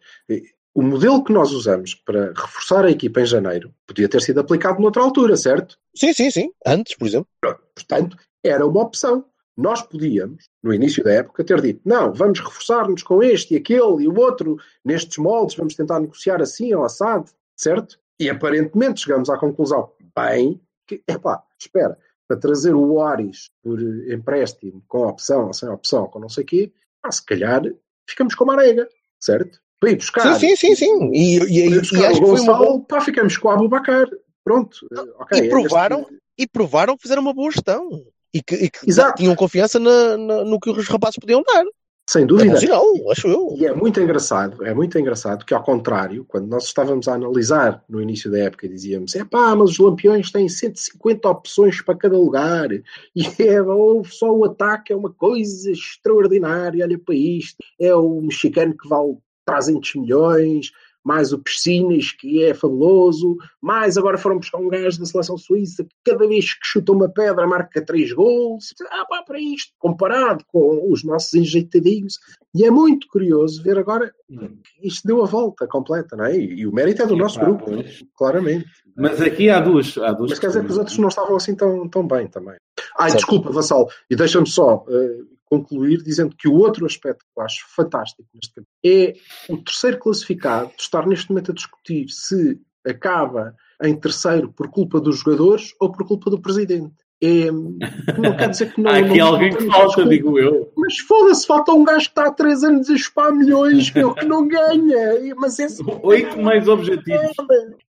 [0.74, 4.82] O modelo que nós usamos para reforçar a equipa em janeiro podia ter sido aplicado
[4.82, 5.78] noutra altura, certo?
[5.96, 6.52] Sim, sim, sim.
[6.65, 7.28] Antes, por exemplo.
[7.76, 9.26] Portanto, era uma opção.
[9.56, 14.04] Nós podíamos, no início da época, ter dito: não, vamos reforçar-nos com este e aquele
[14.04, 18.00] e o outro, nestes moldes, vamos tentar negociar assim ou assado, certo?
[18.24, 24.82] E aparentemente chegamos à conclusão, bem, que, epá, espera, para trazer o Oaris por empréstimo,
[24.88, 27.62] com opção ou sem opção, com não sei o quê, ah, se calhar
[28.10, 28.88] ficamos com a Marega,
[29.20, 29.60] certo?
[29.78, 30.40] Para ir buscar.
[30.40, 30.76] Sim, sim, sim.
[30.76, 31.12] sim.
[31.12, 34.08] E, e, e, e acho que foi uma pá, ficamos com o Abubacar.
[34.42, 34.88] Pronto.
[35.20, 36.18] Okay, e, provaram, este...
[36.38, 37.90] e provaram que fizeram uma boa gestão.
[38.34, 38.86] E que, e que
[39.18, 41.66] tinham confiança na, na, no que os rapazes podiam dar.
[42.10, 42.54] Sem dúvida.
[42.54, 43.56] É acho eu.
[43.58, 47.82] E é muito engraçado, é muito engraçado que, ao contrário, quando nós estávamos a analisar
[47.88, 52.18] no início da época, dizíamos: é pá, mas os lampiões têm 150 opções para cada
[52.18, 52.70] lugar,
[53.16, 53.58] e é,
[54.06, 59.18] só o ataque é uma coisa extraordinária, olha para isto, é o mexicano que vale
[59.46, 60.72] 300 milhões,
[61.04, 65.84] mais o Piscinas, que é fabuloso, mais agora foram buscar um gajo da seleção suíça
[65.84, 68.74] que cada vez que chuta uma pedra marca três gols.
[68.89, 72.20] Ah, pá, para isto, comparado com os nossos enjeitadinhos.
[72.56, 76.38] E é muito curioso ver agora que isto deu a volta completa, não é?
[76.38, 78.04] E, o mérito é do nosso pá, grupo, pois.
[78.16, 78.66] claramente.
[78.96, 80.32] Mas aqui há duas, há duas.
[80.32, 82.56] Mas quer dizer que os outros não estavam assim tão, tão bem também.
[82.98, 83.22] Ai, certo.
[83.22, 87.66] desculpa, Vassal, e deixa-me só uh, concluir dizendo que o outro aspecto que eu acho
[87.76, 89.13] fantástico neste campo é
[89.50, 95.20] o terceiro classificado estar neste momento a discutir se acaba em terceiro por culpa dos
[95.20, 96.94] jogadores ou por culpa do presidente.
[97.22, 98.92] É, não quer dizer que não.
[98.92, 100.74] Há aqui não, alguém não, que falta, digo eu.
[100.76, 104.26] Mas foda-se, falta um gajo que está há três anos a chupar milhões, meu, que
[104.26, 105.36] não ganha.
[105.38, 105.82] Mas esse...
[106.02, 107.32] Oito mais objetivos.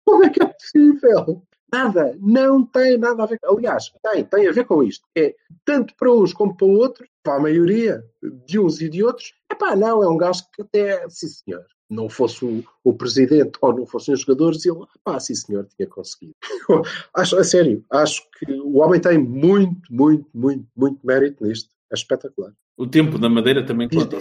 [0.04, 1.44] Como é que é possível?
[1.72, 3.40] Nada, não tem nada a ver.
[3.46, 5.08] Aliás, tem, tem a ver com isto.
[5.18, 8.04] É tanto para uns como para outros, para a maioria
[8.46, 11.66] de uns e de outros, é pá, não, é um gajo que até, sim senhor,
[11.90, 15.88] não fosse o, o presidente ou não fossem os jogadores, ele, pá, sim senhor, tinha
[15.88, 16.36] conseguido.
[17.16, 21.70] acho, a sério, acho que o homem tem muito, muito, muito, muito mérito nisto.
[21.92, 22.54] É espetacular.
[22.78, 24.18] O tempo da Madeira também conta.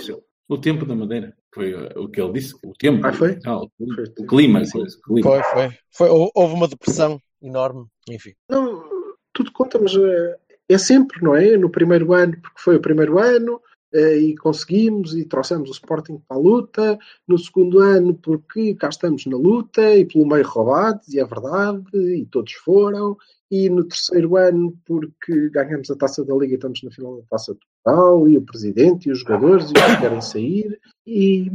[0.48, 3.06] O tempo da Madeira, foi o que ele disse, o tempo.
[3.06, 3.38] Ah, foi?
[3.44, 4.62] Não, o, foi, clima,
[5.04, 5.22] clima.
[5.22, 6.08] Foi, foi, foi.
[6.34, 8.35] Houve uma depressão enorme, enfim.
[8.48, 8.85] Não,
[9.33, 10.37] tudo conta, mas é,
[10.68, 11.57] é sempre, não é?
[11.57, 13.61] No primeiro ano, porque foi o primeiro ano,
[13.92, 16.98] eh, e conseguimos e trouxemos o Sporting para a luta.
[17.26, 21.85] No segundo ano, porque cá estamos na luta e pelo meio roubados, e é verdade,
[21.94, 23.16] e todos foram.
[23.50, 27.22] E no terceiro ano, porque ganhamos a taça da Liga e estamos na final da
[27.31, 30.81] taça total, e o presidente e os jogadores e os que querem sair.
[31.05, 31.50] E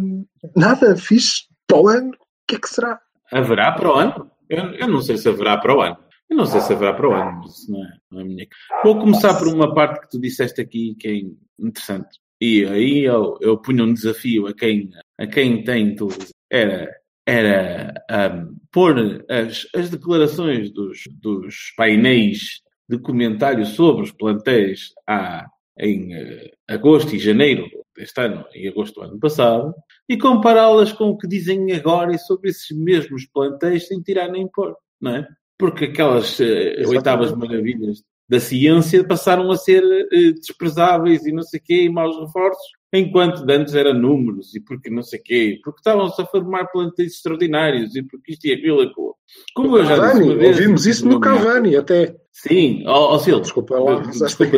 [0.56, 2.12] nada, fiz para o ano.
[2.12, 3.00] O que é que será?
[3.32, 4.32] Haverá para o ano?
[4.50, 5.98] Eu, eu não sei se haverá para o ano.
[6.30, 8.48] Eu não sei se haverá para o ano, isso não é, não é minha.
[8.84, 12.20] Vou começar por uma parte que tu disseste aqui que é interessante.
[12.42, 16.32] E aí eu, eu punho um desafio a quem, a quem tem televisão.
[16.52, 16.92] Era,
[17.28, 17.94] era
[18.34, 25.46] um, pôr as, as declarações dos, dos painéis de comentário sobre os plantéis há,
[25.80, 29.74] em uh, agosto e janeiro deste ano e agosto do ano passado
[30.08, 34.76] e compará-las com o que dizem agora sobre esses mesmos plantéis sem tirar nem pôr,
[35.02, 35.28] não é?
[35.58, 41.60] Porque aquelas uh, oitavas maravilhas da ciência passaram a ser uh, desprezáveis e não sei
[41.60, 46.22] quê, e maus reforços, enquanto antes era números e porque não sei quê, porque estavam-se
[46.22, 49.16] a formar plantéis extraordinários e porque isto e aquilo, aquilo.
[49.54, 50.58] Como eu já Cavani, disse uma vez...
[50.58, 52.16] Ouvimos isso no Cavani até.
[52.32, 54.58] Sim, ó oh, oh, Silvio, desculpa, lá, desculpa,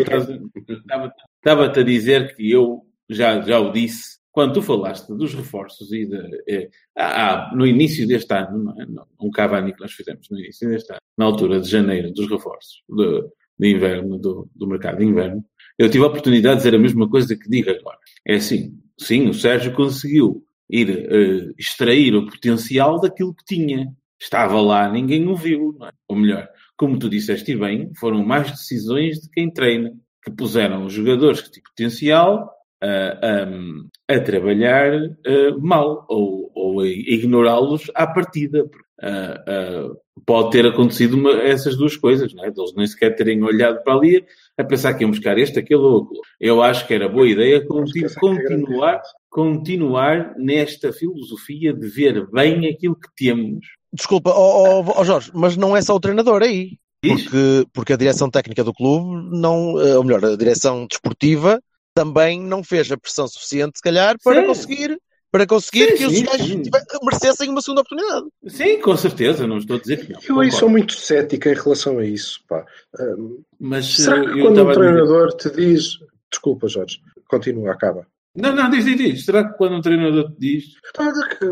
[1.39, 6.06] estava-te a dizer que eu já, já o disse quando tu falaste dos reforços e
[6.06, 8.86] de, eh, ah, no início deste ano, é?
[9.20, 12.84] um Cavani que nós fizemos no início deste ano, na altura de janeiro, dos reforços,
[12.88, 13.24] de,
[13.58, 15.43] de inverno, do, do mercado de inverno,
[15.78, 17.98] eu tive a oportunidade de dizer a mesma coisa que digo agora.
[18.28, 23.88] É assim, sim, o Sérgio conseguiu ir uh, extrair o potencial daquilo que tinha.
[24.20, 25.78] Estava lá, ninguém o viu.
[25.84, 25.89] É?
[26.08, 29.93] Ou melhor, como tu disseste bem, foram mais decisões de quem treina,
[30.24, 36.88] que puseram os jogadores que tinham potencial uh, a trabalhar uh, mal ou, ou a
[36.88, 38.70] ignorá-los à partida.
[39.00, 42.48] Uh, pode ter acontecido uma, essas duas coisas, não é?
[42.48, 44.26] Eles nem sequer terem olhado para ali
[44.58, 46.22] a pensar que iam buscar este, aquele ou aquilo.
[46.40, 52.96] Eu acho que era boa ideia continu, continuar, continuar nesta filosofia de ver bem aquilo
[52.96, 53.68] que temos.
[53.94, 56.78] Desculpa, oh, oh, oh Jorge, mas não é só o treinador aí.
[57.00, 61.62] Porque, porque a direção técnica do clube, não, ou melhor, a direção desportiva
[61.98, 64.48] também não fez a pressão suficiente, se calhar, para sim.
[64.48, 66.58] conseguir para conseguir sim, que os gajos
[67.04, 68.28] merecessem uma segunda oportunidade.
[68.48, 70.22] Sim, com certeza, não estou a dizer que não.
[70.30, 72.40] Eu aí sou muito cético em relação a isso.
[72.48, 72.66] Pá.
[73.00, 75.98] Um, Mas será que quando um treinador te diz.
[76.32, 78.08] Desculpa, Jorge, continua, acaba.
[78.36, 79.26] Não, não, diz, diz, diz.
[79.26, 80.66] Será que quando um treinador te diz.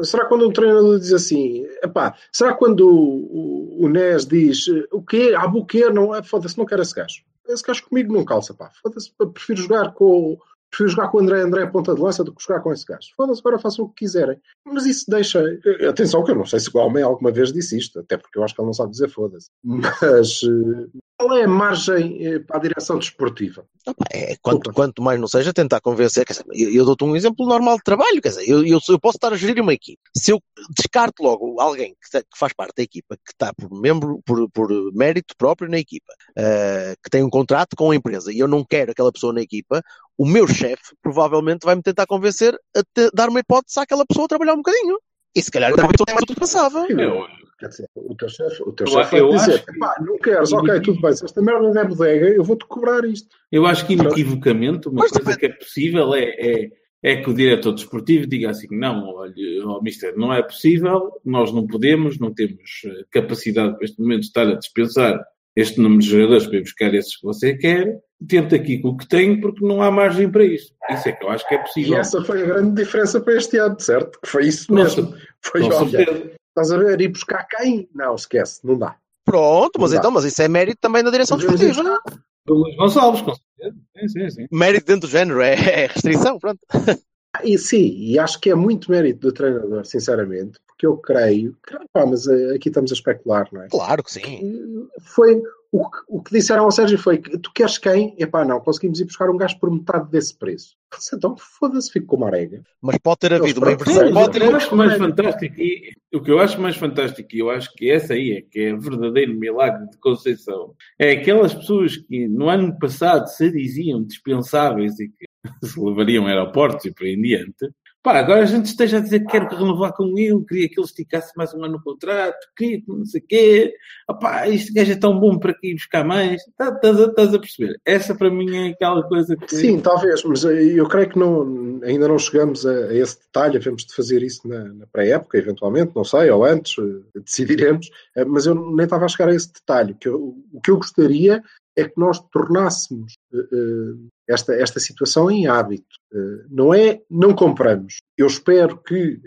[0.04, 1.66] Será que quando um treinador diz assim.
[1.84, 5.34] Epá, será que quando o, o, o NES diz o quê?
[5.36, 6.24] Ah, buquê, não é?
[6.24, 7.24] Foda-se, não quero esse gajo.
[7.48, 8.72] Esse gajo comigo não calça, pá.
[8.82, 10.38] Foda-se, prefiro jogar com
[10.70, 13.08] prefiro jogar com o André André ponta de lança do que jogar com esse gajo.
[13.16, 14.38] Foda-se, agora façam o que quiserem.
[14.66, 15.44] Mas isso deixa.
[15.90, 18.44] Atenção, que eu não sei se o homem alguma vez disse isto, até porque eu
[18.44, 19.50] acho que ele não sabe dizer foda-se.
[19.64, 23.66] Mas eh, qual é a margem eh, para a direção desportiva?
[24.12, 26.26] É, quanto, quanto, mais não seja, tentar convencer.
[26.26, 28.22] Dizer, eu, eu dou-te um exemplo normal de trabalho.
[28.22, 30.02] Quer dizer, eu, eu, eu, posso estar a gerir uma equipe.
[30.16, 30.42] Se eu
[30.76, 34.70] descarto logo alguém que, que faz parte da equipa, que está por membro, por, por
[34.94, 38.64] mérito próprio na equipa, uh, que tem um contrato com a empresa e eu não
[38.64, 39.82] quero aquela pessoa na equipa,
[40.18, 44.26] o meu chefe provavelmente vai me tentar convencer a te, dar uma hipótese àquela pessoa
[44.26, 44.98] a trabalhar um bocadinho.
[45.36, 46.88] E se calhar também tudo que pensava.
[46.90, 47.26] Eu,
[47.60, 49.78] quer dizer, o teu chefe, o teu chefe vai dizer, que...
[50.06, 53.28] não queres, ok, tudo bem, se esta merda não é bodega, eu vou-te cobrar isto.
[53.52, 56.70] Eu acho que inequivocamente uma coisa que é possível é, é,
[57.04, 59.34] é, que o diretor desportivo diga assim, não, olha,
[59.66, 64.22] oh, mister, não é possível, nós não podemos, não temos eh, capacidade para este momento
[64.22, 65.22] de estar a dispensar
[65.56, 68.98] este número de jogadores para ir buscar esses que você quer, tenta aqui com o
[68.98, 70.74] que tem, porque não há margem para isso.
[70.90, 71.94] Isso é que eu acho que é possível.
[71.94, 74.20] E essa foi a grande diferença para este ano, certo?
[74.22, 75.04] Que foi isso mesmo.
[75.04, 76.32] Nossa, foi óbvio.
[76.50, 77.02] Estás a ver?
[77.02, 77.90] Ir buscar quem?
[77.94, 78.96] Não, esquece, não dá.
[79.26, 80.16] Pronto, mas não então, dá.
[80.16, 82.00] mas isso é mérito também da direção desportiva.
[82.46, 83.76] Do Luís Gonçalves, com certeza.
[83.98, 84.48] Sim, sim, sim.
[84.52, 86.60] Mérito dentro do género, é, é restrição, pronto.
[87.44, 91.58] E sim, e acho que é muito mérito do treinador, sinceramente, porque eu creio,
[91.92, 93.68] pá, mas eh, aqui estamos a especular, não é?
[93.68, 94.88] Claro que sim.
[95.02, 95.42] Foi
[95.76, 98.16] o que, o que disseram ao Sérgio foi que tu queres quem?
[98.18, 100.78] Epá, não, conseguimos ir buscar um gajo por metade desse preço.
[101.14, 102.64] Então foda-se, fico com uma arega.
[102.82, 104.14] Mas pode ter havido uma inversão.
[104.14, 107.50] Pode ter eu acho mais fantástico, e o que eu acho mais fantástico, e eu
[107.50, 111.98] acho que essa aí é que é o verdadeiro milagre de Conceição, é aquelas pessoas
[111.98, 115.26] que no ano passado se diziam dispensáveis e que
[115.68, 117.70] se levariam aeroportos e por aí em diante,
[118.06, 120.86] Pá, agora a gente esteja a dizer que quer renovar com ele, queria que ele
[120.86, 123.74] esticasse mais um ano no contrato, queria que não sei o quê.
[124.08, 126.40] Opá, este gajo é tão bom para ir buscar mais.
[126.56, 127.82] Tá, estás a, a perceber?
[127.84, 129.56] Essa para mim é aquela coisa que.
[129.56, 133.58] Sim, talvez, mas eu creio que não, ainda não chegamos a, a esse detalhe.
[133.58, 137.90] Havemos de fazer isso na, na pré-época, eventualmente, não sei, ou antes, eh, decidiremos.
[138.16, 139.96] Eh, mas eu nem estava a chegar a esse detalhe.
[140.00, 141.42] Que eu, o que eu gostaria
[141.76, 145.96] é que nós tornássemos uh, esta, esta situação em hábito.
[146.14, 147.98] Uh, não é não compramos.
[148.18, 149.22] Eu espero que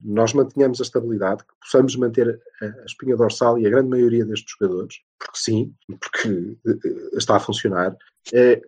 [0.00, 4.54] nós mantenhamos a estabilidade, que possamos manter a, espinha dorsal e a grande maioria destes
[4.58, 6.56] jogadores, porque sim, porque
[7.14, 7.96] está a funcionar.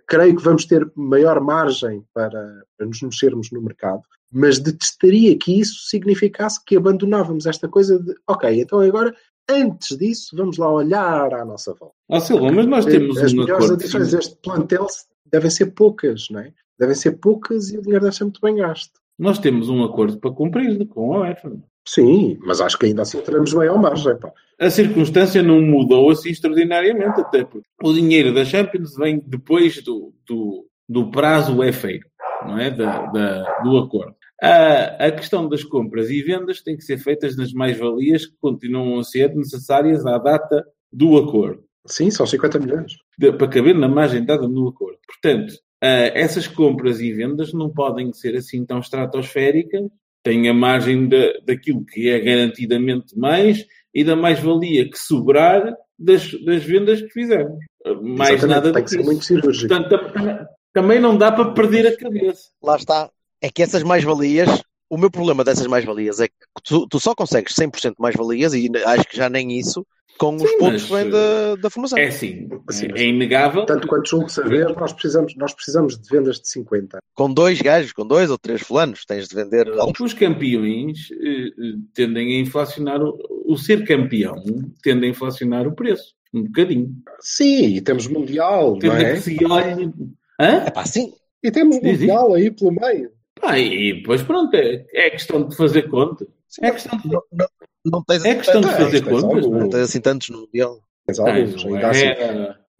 [0.06, 5.88] creio que vamos ter maior margem para nos mexermos no mercado, mas detestaria que isso
[5.88, 9.14] significasse que abandonávamos esta coisa de, ok, então agora
[9.50, 11.94] Antes disso, vamos lá olhar à nossa volta.
[12.10, 14.86] Ah, Silva, mas nós temos As melhores adições deste plantel
[15.24, 16.52] devem ser poucas, não é?
[16.78, 18.92] Devem ser poucas e o dinheiro deve ser muito bem gasto.
[19.18, 21.52] Nós temos um acordo para cumprir com a UEFA.
[21.84, 24.16] Sim, mas acho que ainda assim teremos maior margem.
[24.18, 24.30] Pá.
[24.60, 30.12] A circunstância não mudou assim extraordinariamente, até porque o dinheiro da Champions vem depois do,
[30.26, 32.06] do, do prazo efeito,
[32.42, 32.70] não é?
[32.70, 34.17] Da, da, do acordo.
[34.40, 38.98] A, a questão das compras e vendas tem que ser feitas nas mais-valias que continuam
[38.98, 41.64] a ser necessárias à data do acordo.
[41.86, 42.92] Sim, são 50 milhões.
[43.18, 44.98] De, para caber na margem dada no acordo.
[45.06, 49.82] Portanto, uh, essas compras e vendas não podem ser assim tão estratosféricas,
[50.22, 56.30] têm a margem de, daquilo que é garantidamente mais e da mais-valia que sobrar das,
[56.44, 57.58] das vendas que fizermos.
[58.02, 59.68] Mais Exatamente, nada tem que ser muito cirúrgico.
[59.68, 62.50] Portanto, também não dá para perder a cabeça.
[62.62, 66.98] Lá está é que essas mais-valias, o meu problema dessas mais-valias é que tu, tu
[66.98, 69.86] só consegues 100% mais-valias e acho que já nem isso
[70.18, 71.96] com os Sim, pontos que vêm da, da formação.
[71.96, 73.64] É sim, assim, é inegável.
[73.64, 76.98] Tanto quanto julgo saber, nós precisamos, nós precisamos de vendas de 50.
[77.14, 79.68] Com dois gajos, com dois ou três fulanos, tens de vender.
[80.00, 84.34] Os campeões eh, eh, tendem a inflacionar, o, o ser campeão
[84.82, 86.92] tende a inflacionar o preço, um bocadinho.
[87.20, 89.14] Sim, e temos Mundial, Tende não é?
[89.14, 89.92] Que se olhe...
[90.40, 90.64] Hã?
[90.66, 91.12] É pá, sim.
[91.42, 93.10] E temos Mundial aí pelo meio.
[93.48, 96.26] Ah, e depois pronto, é, é questão de fazer conta.
[96.60, 97.46] É questão de, não, não,
[97.84, 99.46] não tens é questão de fazer contas.
[99.46, 100.78] Não tens assim tantos no Mundial.
[101.06, 102.04] Tens alguns, ainda assim.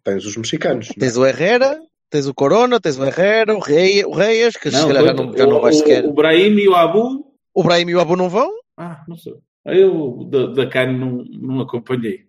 [0.03, 0.87] Tens os mexicanos.
[0.89, 1.79] Tens o Herrera,
[2.09, 5.13] tens o Corona, tens o Herrera, o, Rei, o Reis, que não, se calhar já
[5.13, 6.05] não, já não vai sequer.
[6.05, 7.25] O Brahim e o Abu.
[7.53, 8.51] O Brahim e o Abu não vão?
[8.77, 9.33] Ah, não sei.
[9.65, 12.25] Eu da, da carne não, não acompanhei.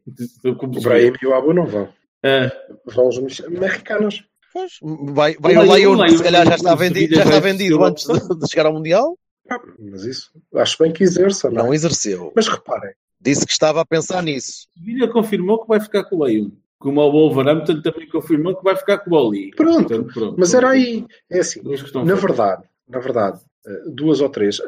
[0.46, 1.88] O Brahim e o Abu não vão.
[2.24, 2.50] Ah.
[2.86, 4.24] Vão os mexicanos.
[4.52, 8.06] Pois, vai, vai o Lyon, que se calhar já está vendido, já está vendido antes
[8.06, 9.16] de, de chegar ao Mundial.
[9.48, 12.32] Ah, mas isso, acho bem que exerça, não, não exerceu.
[12.34, 12.92] Mas reparem.
[13.20, 14.66] Disse que estava a pensar nisso.
[14.76, 16.50] Villa confirmou que vai ficar com o Lyon.
[16.78, 19.50] Como o Wolverhampton também confirmou que vai ficar com o Oli.
[19.50, 24.58] Pronto, pronto mas era aí, é assim, na verdade, na verdade, eh, duas ou três.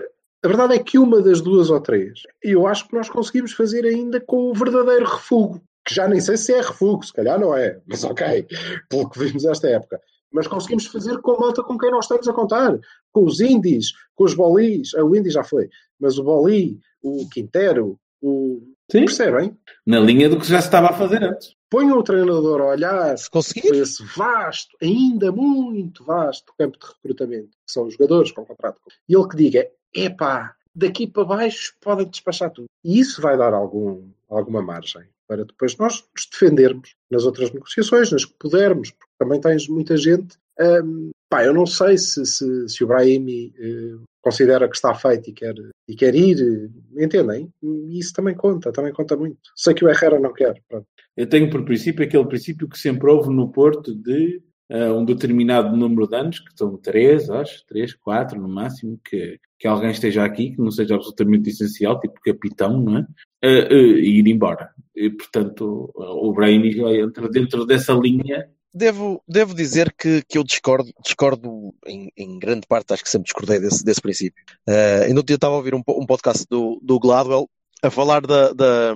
[0.45, 3.87] A verdade é que uma das duas ou três, eu acho que nós conseguimos fazer
[3.87, 5.63] ainda com o verdadeiro refugo.
[5.85, 8.47] Que já nem sei se é refúgio, se calhar não é, mas ok,
[8.89, 10.01] pelo que vimos esta época.
[10.33, 12.79] Mas conseguimos fazer com a malta com quem nós estamos a contar.
[13.13, 14.95] Com os indies, com os bolis.
[14.95, 15.69] Ah, o Indy já foi,
[16.01, 18.63] mas o boli, o Quintero, o.
[18.91, 19.05] Sim.
[19.05, 19.57] Percebem?
[19.87, 21.55] Na linha do que já se estava a fazer antes.
[21.71, 26.87] Ponham o treinador a olhar Se para conseguir, esse vasto, ainda muito vasto campo de
[26.87, 28.79] recrutamento, que são os jogadores com contrato.
[29.09, 32.67] E ele que diga: epá, daqui para baixo podem despachar tudo.
[32.85, 38.13] E isso vai dar algum, alguma margem para depois nós nos defendermos nas outras negociações,
[38.13, 40.37] nas que pudermos, porque também tens muita gente.
[40.61, 45.31] hum, pá, eu não sei se, se, se o Brahimi eh, considera que está feito
[45.31, 45.55] e quer,
[45.89, 47.51] e quer ir, eh, entendem?
[47.63, 49.39] E isso também conta, também conta muito.
[49.57, 50.87] Sei que o Herrera não quer, pronto.
[51.17, 55.77] Eu tenho por princípio aquele princípio que sempre houve no Porto de ah, um determinado
[55.77, 60.25] número de anos, que são três, acho, três, quatro no máximo, que, que alguém esteja
[60.25, 63.07] aqui, que não seja absolutamente essencial, tipo capitão, não é?
[63.45, 64.71] Ah, ah, e ir embora.
[64.95, 66.35] E, portanto, o
[66.73, 68.47] já entra dentro dessa linha.
[68.75, 73.25] devo, devo dizer que, que eu discordo, discordo em, em grande parte, acho que sempre
[73.25, 74.43] discordei desse, desse princípio.
[74.69, 77.49] Uh, ainda ontem eu estava a ouvir um, um podcast do, do Gladwell
[77.83, 78.95] a falar da, da-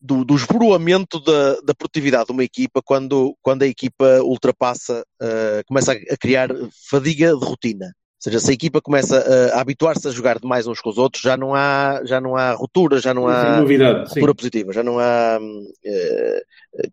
[0.00, 5.62] do, do esboroamento da, da produtividade de uma equipa quando, quando a equipa ultrapassa, uh,
[5.66, 6.50] começa a, criar
[6.88, 7.86] fadiga de rotina.
[7.86, 10.98] Ou seja, se a equipa começa a, a habituar-se a jogar demais uns com os
[10.98, 14.14] outros, já não há, já não há ruptura, já não há novidade, sim.
[14.14, 15.38] ruptura positiva, já não há
[15.84, 16.42] eh,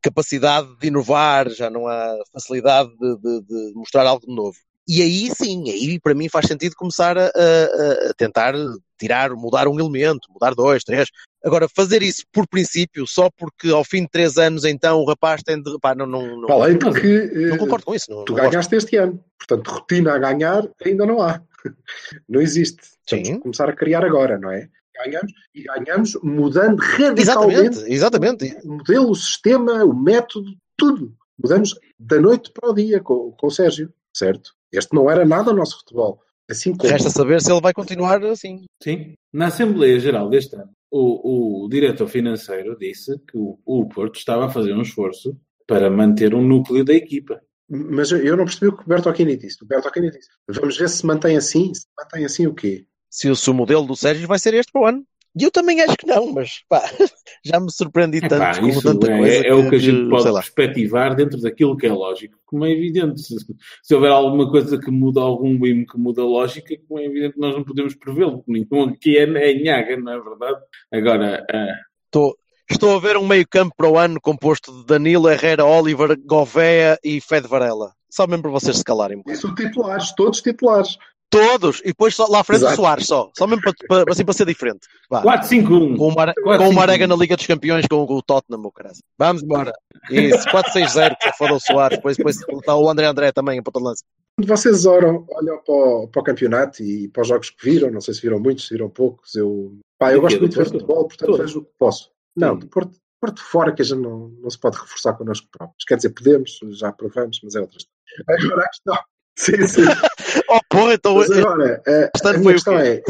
[0.03, 4.55] capacidade de inovar, já não há facilidade de, de- de mostrar algo de novo.
[4.87, 8.53] E aí sim, aí para mim faz sentido começar a, a- a tentar
[8.99, 11.09] tirar, mudar um elemento, mudar dois, três.
[11.43, 15.41] Agora, fazer isso por princípio, só porque ao fim de três anos então o rapaz
[15.43, 15.77] tem de.
[15.79, 16.47] Pá, não, não, não,
[16.93, 18.09] que não eh, concordo com isso.
[18.11, 18.51] Não, tu não gosto.
[18.51, 19.23] ganhaste este ano.
[19.37, 21.41] Portanto, rotina a ganhar ainda não há.
[22.29, 22.77] Não existe.
[23.07, 23.39] Temos Sim.
[23.39, 24.69] começar a criar agora, não é?
[25.03, 28.57] Ganhamos e ganhamos mudando radicalmente Exatamente, exatamente.
[28.63, 31.13] o modelo, o sistema, o método, tudo.
[31.41, 34.51] Mudamos da noite para o dia com, com o Sérgio, certo?
[34.77, 36.19] Este não era nada o nosso futebol.
[36.49, 38.65] Assim como Resta saber se ele vai continuar assim.
[38.81, 39.13] Sim.
[39.33, 44.45] Na Assembleia Geral deste ano, o, o diretor financeiro disse que o, o Porto estava
[44.45, 45.35] a fazer um esforço
[45.67, 47.41] para manter um núcleo da equipa.
[47.67, 49.63] Mas eu- eu não percebi o que o Bertolini disse.
[49.63, 51.73] O Bertolini disse: vamos ver se mantém assim.
[51.73, 52.85] Se mantém assim o quê?
[53.09, 55.03] se o, se o modelo do Sérgio vai ser este para o ano.
[55.37, 56.81] E eu também acho que não, mas pá,
[57.43, 60.09] já me surpreendi tanto Epá, com isso tanta é, coisa é o que a gente
[60.09, 63.21] pode perspectivar dentro daquilo que é lógico, como é evidente.
[63.21, 63.35] Se,
[63.83, 67.37] se houver alguma coisa que muda algum mimo que muda a lógica, como é evidente,
[67.37, 68.43] nós não podemos prevê-lo.
[68.47, 70.59] Nenhum aqui é, é nhaga, não é verdade?
[70.91, 71.75] Agora, ah,
[72.15, 72.37] Estou,
[72.71, 76.97] estou a ver um meio campo para o ano composto de Danilo, Herrera, Oliver, Gouveia
[77.03, 77.91] e Fede Varela.
[78.09, 80.97] Só mesmo para vocês se calarem são titulares, todos titulares.
[81.29, 81.79] Todos!
[81.81, 82.75] E depois só, lá à frente o Exato.
[82.75, 83.29] Soares só.
[83.37, 84.87] Só mesmo para, para, assim, para ser diferente.
[85.09, 85.23] Vá.
[85.23, 85.97] 4-5-1.
[85.97, 87.07] Com uma, Quatro, com uma cinco, arega um.
[87.07, 88.95] na Liga dos Campeões com o Tottenham, meu caralho.
[89.17, 89.73] Vamos embora.
[90.09, 91.97] Isso, 4-6-0, que foda o Soares.
[91.97, 94.03] Depois, depois está o André André também, a ponta de lança.
[94.37, 97.89] Quando vocês oram, olham para o, para o campeonato e para os jogos que viram,
[97.89, 100.65] não sei se viram muitos, se viram poucos, eu, pá, eu gosto muito de ver
[100.65, 101.41] futebol, portanto Todo.
[101.41, 102.11] vejo o que posso.
[102.35, 105.85] Não, do Porto, Porto fora que a gente não, não se pode reforçar connosco próprios.
[105.87, 108.45] Quer dizer, podemos, já provamos, mas é outra história.
[108.45, 108.97] Agora a questão.
[109.35, 109.81] Sim, sim.
[110.49, 111.15] Oh, porra, então.
[111.15, 113.03] Mas agora, a, a minha questão é: eh,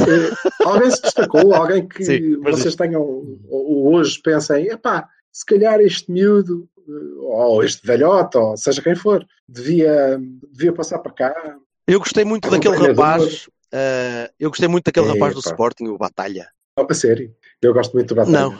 [0.63, 3.01] alguém se destacou, alguém que Sim, vocês tenham,
[3.49, 8.95] ou, hoje pensem, epá, se calhar este miúdo, eh, ou este velhote, ou seja quem
[8.95, 10.19] for, devia,
[10.51, 11.57] devia passar para cá.
[11.87, 13.49] Eu gostei muito daquele rapaz.
[13.73, 15.39] eh, eu gostei muito daquele rapaz do.
[15.39, 16.47] Sporting, o Batalha.
[16.77, 18.39] Oh, a sério, eu gosto muito do Batalha.
[18.39, 18.53] Não.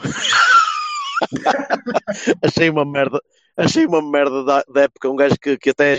[2.42, 3.20] achei uma merda.
[3.56, 5.08] Achei uma merda da, da época.
[5.08, 5.98] Um gajo que, que até.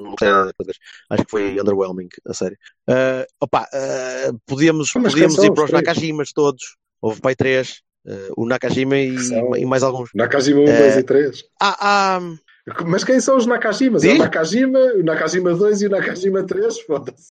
[0.00, 0.76] não sei nada depois,
[1.10, 2.56] Acho que foi underwhelming, a sério.
[2.88, 5.70] Eh, opa, eh, podíamos, Mas podíamos ir para os?
[5.70, 6.76] Nakajimas todos.
[7.00, 7.80] Houve pai três.
[8.06, 9.14] eh, o Nakajima e,
[9.58, 10.10] e mais alguns.
[10.14, 11.44] Nakajima 1, Eh, 2 e 3.
[11.60, 12.20] Ah, ah,
[12.86, 14.02] Mas quem são os Nakajimas?
[14.04, 14.18] É o?
[14.18, 16.80] Nakajima, o Nakajima 2 e o Nakajima 3?
[16.80, 17.28] Foda-se.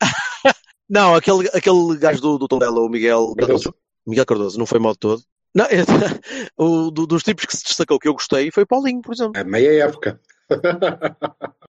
[0.88, 3.74] não, aquele, aquele gajo do, do Tondela, o Miguel Cardoso.
[4.06, 5.22] Miguel Cardoso, não foi mal todo.
[5.54, 5.84] Não, é-
[6.56, 9.32] o, do- dos tipos que se destacou que eu gostei foi Paulinho, por exemplo.
[9.38, 10.20] É meia época.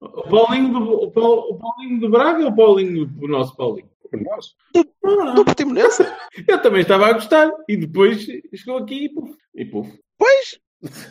[0.01, 3.89] O Paulinho, do, o, Paul- o Paulinho do Braga ou o Paulinho, o nosso Paulinho?
[4.13, 4.55] Nós.
[4.77, 6.03] Ah, Do Portimonense.
[6.47, 7.51] eu também estava a gostar.
[7.67, 9.35] E depois chegou aqui e puf.
[9.55, 9.91] E puf.
[10.19, 10.59] Pois,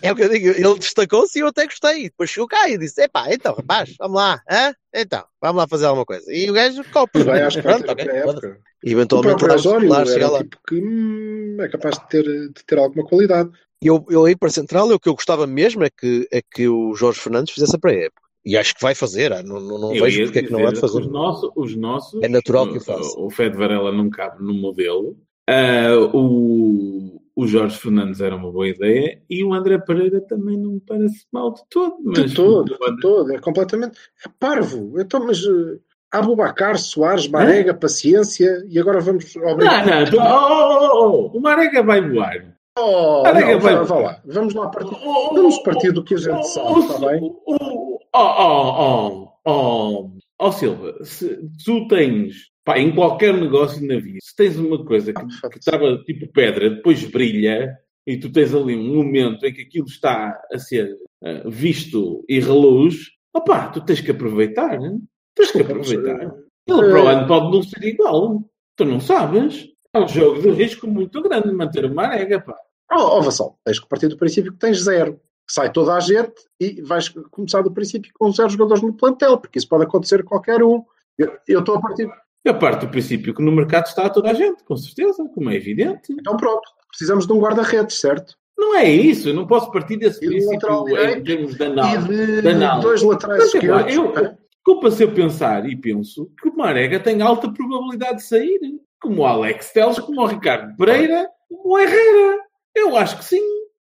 [0.02, 2.04] é o que eu digo, ele destacou-se e eu até gostei.
[2.04, 4.74] Depois chegou cá e disse: Epá, então rapaz, vamos lá, hã?
[4.94, 6.26] então, vamos lá fazer alguma coisa.
[6.34, 7.24] E o gajo copa.
[7.24, 8.48] Vai, acho que vai Pronto, ter ok, meia foda-se.
[8.48, 8.62] época.
[8.84, 10.40] E O eventualmente lá, Osório lá, chega era lá.
[10.40, 13.50] tipo que hum, é capaz de ter, de ter alguma qualidade.
[13.84, 16.94] Eu, eu aí para Central, o que eu gostava mesmo é que, é que o
[16.96, 18.22] Jorge Fernandes fizesse a pré-época.
[18.44, 20.72] E acho que vai fazer, ah, não, não, não vejo porque é que não há
[20.72, 21.00] de fazer.
[21.00, 23.20] Os nossos, os nossos, É natural que o o- faça.
[23.20, 25.16] O Fed Varela não cabe no modelo.
[25.48, 30.72] Ah, o, o Jorge Fernandes era uma boa ideia e o André Pereira também não
[30.74, 31.96] me parece mal de todo.
[32.04, 33.34] Mas de todo, André- de todo.
[33.34, 33.98] É completamente.
[34.26, 35.00] É parvo.
[35.00, 35.44] Então, mas.
[35.46, 35.80] Uh,
[36.14, 39.86] Abubacar, Soares, Marega, paciência, e agora vamos Não, obrigar.
[39.86, 42.54] não, tu- oh, oh, oh, oh, o Marega vai voar.
[42.78, 44.22] Oh, Marega não, vai- vá, vá lá.
[44.26, 44.94] Vamos lá partir.
[45.06, 47.34] Oh, Vamos partir do que a gente oh, sabe, oh, está bem?
[47.46, 54.00] oh, oh, oh, oh, oh, oh, Silva, se tu tens, pá, em qualquer negócio na
[54.00, 58.32] vida, se tens uma coisa que, Ah, que estava tipo pedra, depois brilha, e tu
[58.32, 63.70] tens ali um momento em que aquilo está a ser eh, visto e reluz, opá,
[63.70, 64.98] tu tens que aproveitar, né?
[65.36, 66.34] tens que aproveitar.
[66.68, 68.44] Ele para o eh, ano pode não ser igual,
[68.76, 69.70] tu não sabes.
[69.94, 72.56] É um jogo de risco muito grande de manter uma arega, pá.
[72.92, 75.20] Oh, oh Vassal, tens que partir do princípio que tens zero.
[75.50, 79.60] Sai toda a gente e vais começar do princípio com zero jogadores no plantel, porque
[79.60, 80.84] isso pode acontecer a qualquer um.
[81.18, 82.10] Eu estou a partir.
[82.44, 85.56] Eu parto do princípio que no mercado está toda a gente, com certeza, como é
[85.56, 86.12] evidente.
[86.14, 88.36] Então pronto, precisamos de um guarda-redes, certo?
[88.58, 92.42] Não é isso, eu não posso partir desse E princípio em termos de E análise.
[92.42, 92.82] de análise.
[92.88, 93.96] dois laterais Mas, epá, esquerdos.
[94.24, 98.60] eu- Desculpa se eu pensar e penso que o Marega tem alta probabilidade de sair,
[99.02, 102.38] como o Alex Teles, como o Ricardo Pereira, como o Herrera.
[102.76, 103.42] Eu acho que sim.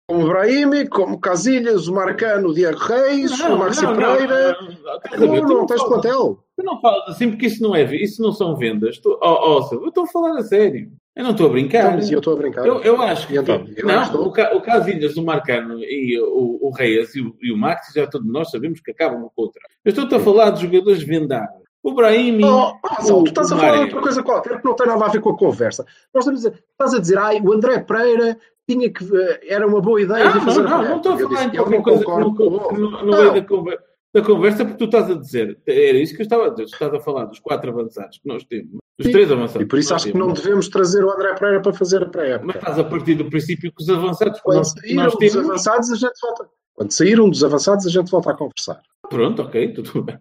[0.09, 4.57] Como o Brahimi, como Casilhas, o Marcano, o Diego Reis, o Maxi Pereira.
[4.59, 5.27] não, não, estás a ver?
[5.41, 6.42] Não, Tu não tens falas- plantel.
[6.57, 8.99] Tu não falas assim porque isso não, é, isso não são vendas.
[8.99, 10.91] Tu, oh, oh, eu estou a falar a sério.
[11.15, 11.79] Eu não estou a brincar.
[11.85, 12.65] Então, mas eu estou a brincar.
[12.65, 13.37] Eu, eu acho que.
[13.37, 13.65] Então?
[13.75, 14.27] Eu não, estou- o,
[14.57, 18.27] o Casilhas, o Marcano e o, o Reis e o, e o Max, já todos
[18.31, 19.61] nós sabemos que acabam com outra.
[19.83, 21.61] Eu estou-te a falar de jogadores vendados.
[21.83, 22.43] O Brahimi.
[22.45, 25.05] Oh, oh, o- tu estás a falar de outra coisa qualquer que não tem nada
[25.05, 25.85] a ver com a conversa.
[26.13, 28.37] Nós estamos a dizer, estás a dizer, ai, o André Pereira
[28.67, 29.03] tinha que.
[29.03, 31.63] eh, Era uma boa ideia Não, de não, não, não estou a falar em eu
[31.63, 33.17] qualquer não coisa que concordo no, com o- no, no Não.
[33.19, 33.83] meio da conversa,
[34.13, 36.93] da conversa, porque tu estás a dizer, era isso que eu estava a dizer, estás
[36.93, 39.61] a falar dos quatro avançados que nós temos, dos três avançados.
[39.63, 40.27] E por isso acho que temos.
[40.27, 42.57] não devemos trazer o André Pereira para fazer a Mas pré-época.
[42.59, 45.19] estás a partir do princípio que os avançados que Quando nós, que saíram nós dos
[45.31, 45.49] temos.
[45.49, 46.49] avançados, a gente volta.
[46.75, 48.81] Quando saíram dos avançados, a gente volta a conversar.
[49.09, 50.17] Pronto, ok, tudo bem.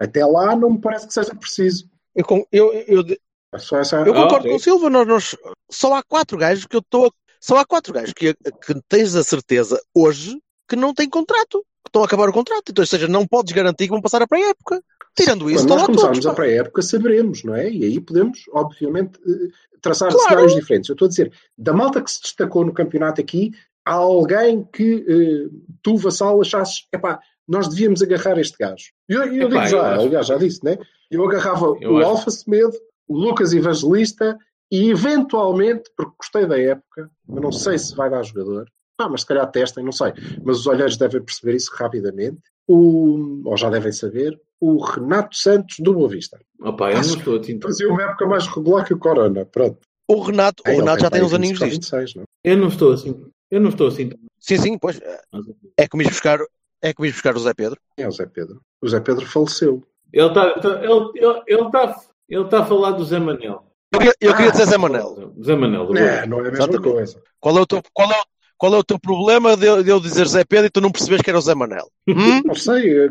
[0.00, 1.88] Até lá não me parece que seja preciso.
[2.14, 3.16] Eu, con- eu, eu, É
[3.80, 3.96] essa.
[4.04, 5.36] eu Ah, concordo com o Silva, nós, nós-
[5.70, 7.12] só há quatro gajos que eu estou.
[7.40, 10.36] Só há quatro gajos que, que tens a certeza hoje
[10.68, 12.70] que não têm contrato, que estão a acabar o contrato.
[12.70, 14.82] Então, ou seja, não podes garantir que vão passar a pré-época.
[15.16, 16.26] Tirando isso, Quando nós começarmos todos.
[16.26, 17.70] a pré-época, saberemos, não é?
[17.70, 19.48] E aí podemos, obviamente, eh,
[19.80, 20.28] traçar Claro.
[20.28, 20.90] cenários diferentes.
[20.90, 23.50] Eu estou a dizer, da malta que se destacou no campeonato aqui,
[23.84, 25.48] há alguém que eh,
[25.82, 27.18] tu, Vassal, achasses, epá,
[27.48, 28.90] nós devíamos agarrar este gajo.
[29.08, 30.76] E eu, eu Epá, digo já, eu acho- aliás, já disse, né?
[31.10, 32.76] Eu agarrava Eu o acho- Alfa Semedo,
[33.08, 34.36] o Lucas Evangelista
[34.70, 38.66] e, eventualmente, porque gostei da época, mas não sei se vai dar jogador,
[38.98, 40.12] ah, mas se calhar testem, não sei.
[40.44, 42.38] Mas os olheiros devem perceber isso rapidamente.
[42.68, 46.38] O, ou já devem saber, o Renato Santos do Boa Vista.
[46.60, 49.44] Opa, eu não estou a te Fazia uma época mais regular que o Corona.
[49.44, 49.78] Pronto.
[50.08, 51.96] O Renato, o Ele Renato já tem uns aninhos 25, disto.
[51.96, 52.24] 26, não?
[52.44, 53.24] Eu não estou assim.
[53.50, 54.10] Eu não estou assim.
[54.40, 55.00] Sim, sim, pois.
[55.76, 56.38] É que me buscar,
[56.82, 57.78] é que me buscar o Zé Pedro.
[57.96, 58.60] É o Zé Pedro.
[58.82, 59.84] O Zé Pedro faleceu.
[60.12, 63.64] Ele está ele, ele, ele tá, ele tá a falar do Zé Manel.
[63.92, 65.34] Eu queria, eu queria Ah, dizer Zé Manel.
[65.44, 65.86] Zé Manel.
[65.86, 66.82] do Não, não é a mesma Exatamente.
[66.82, 67.22] coisa.
[67.40, 68.24] Qual é o teu, qual é, o-
[68.58, 70.90] qual é o teu problema de, eu- de eu dizer Zé Pedro e tu não
[70.90, 71.88] percebes que era o Zé Manel?
[72.08, 72.42] Hum?
[72.44, 72.90] Não sei.
[72.98, 73.08] É, É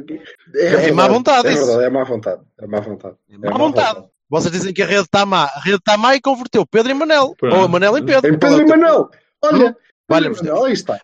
[0.70, 0.92] verdade.
[0.92, 1.66] má vontade É isso.
[1.66, 2.42] verdade, é má vontade.
[2.60, 3.16] É má vontade.
[3.32, 4.04] É má vontade.
[4.30, 5.44] Vocês dizem que a rede está má.
[5.46, 7.36] A rede está má e converteu Pedro em Manel.
[7.38, 7.56] Pronto.
[7.58, 8.30] Ou Manel em Pedro.
[8.32, 9.10] Em é Pedro e teu- Manuel.
[9.44, 9.76] Olha.
[10.10, 11.00] Manuel, aí está.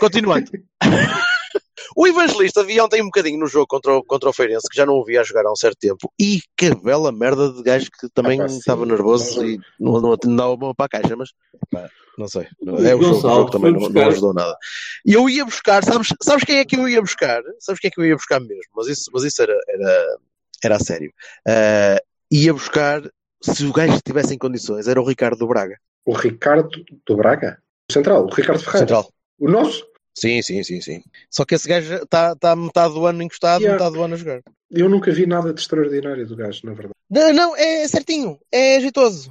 [0.00, 0.50] Continuando.
[1.96, 4.86] o Evangelista vi ontem um bocadinho no jogo contra o, contra o Feirense, que já
[4.86, 6.12] não o via a jogar há um certo tempo.
[6.18, 10.36] E que bela merda de gajo que também Ah, estava nervoso e não, não, não
[10.36, 11.30] dava uma para a caixa, mas
[11.70, 12.46] pá, não sei.
[12.84, 14.56] É o jogo, o jogo também não, não ajudou nada.
[15.04, 17.42] E eu ia buscar, sabes, sabes quem é que eu ia buscar?
[17.60, 18.72] Sabes quem é que eu ia buscar mesmo?
[18.74, 20.16] Mas isso, mas isso era, era,
[20.64, 21.12] era a sério.
[21.46, 22.00] Ah,
[22.30, 23.02] ia buscar,
[23.40, 25.78] se o gajo estivesse em condições, era o Ricardo do Braga.
[26.04, 26.70] O Ricardo
[27.06, 27.58] do Braga.
[27.90, 28.24] Central.
[28.26, 28.78] O Ricardo Ferreira.
[28.80, 29.12] Central.
[29.38, 29.86] O nosso.
[30.20, 31.02] Sim, sim, sim, sim.
[31.30, 33.78] Só que esse gajo está tá metade do ano encostado, Yeah.
[33.78, 34.40] metade do ano a jogar.
[34.70, 36.94] Eu nunca vi nada de extraordinário do gajo, na verdade.
[37.10, 39.30] Não, não, é certinho, é jeitoso.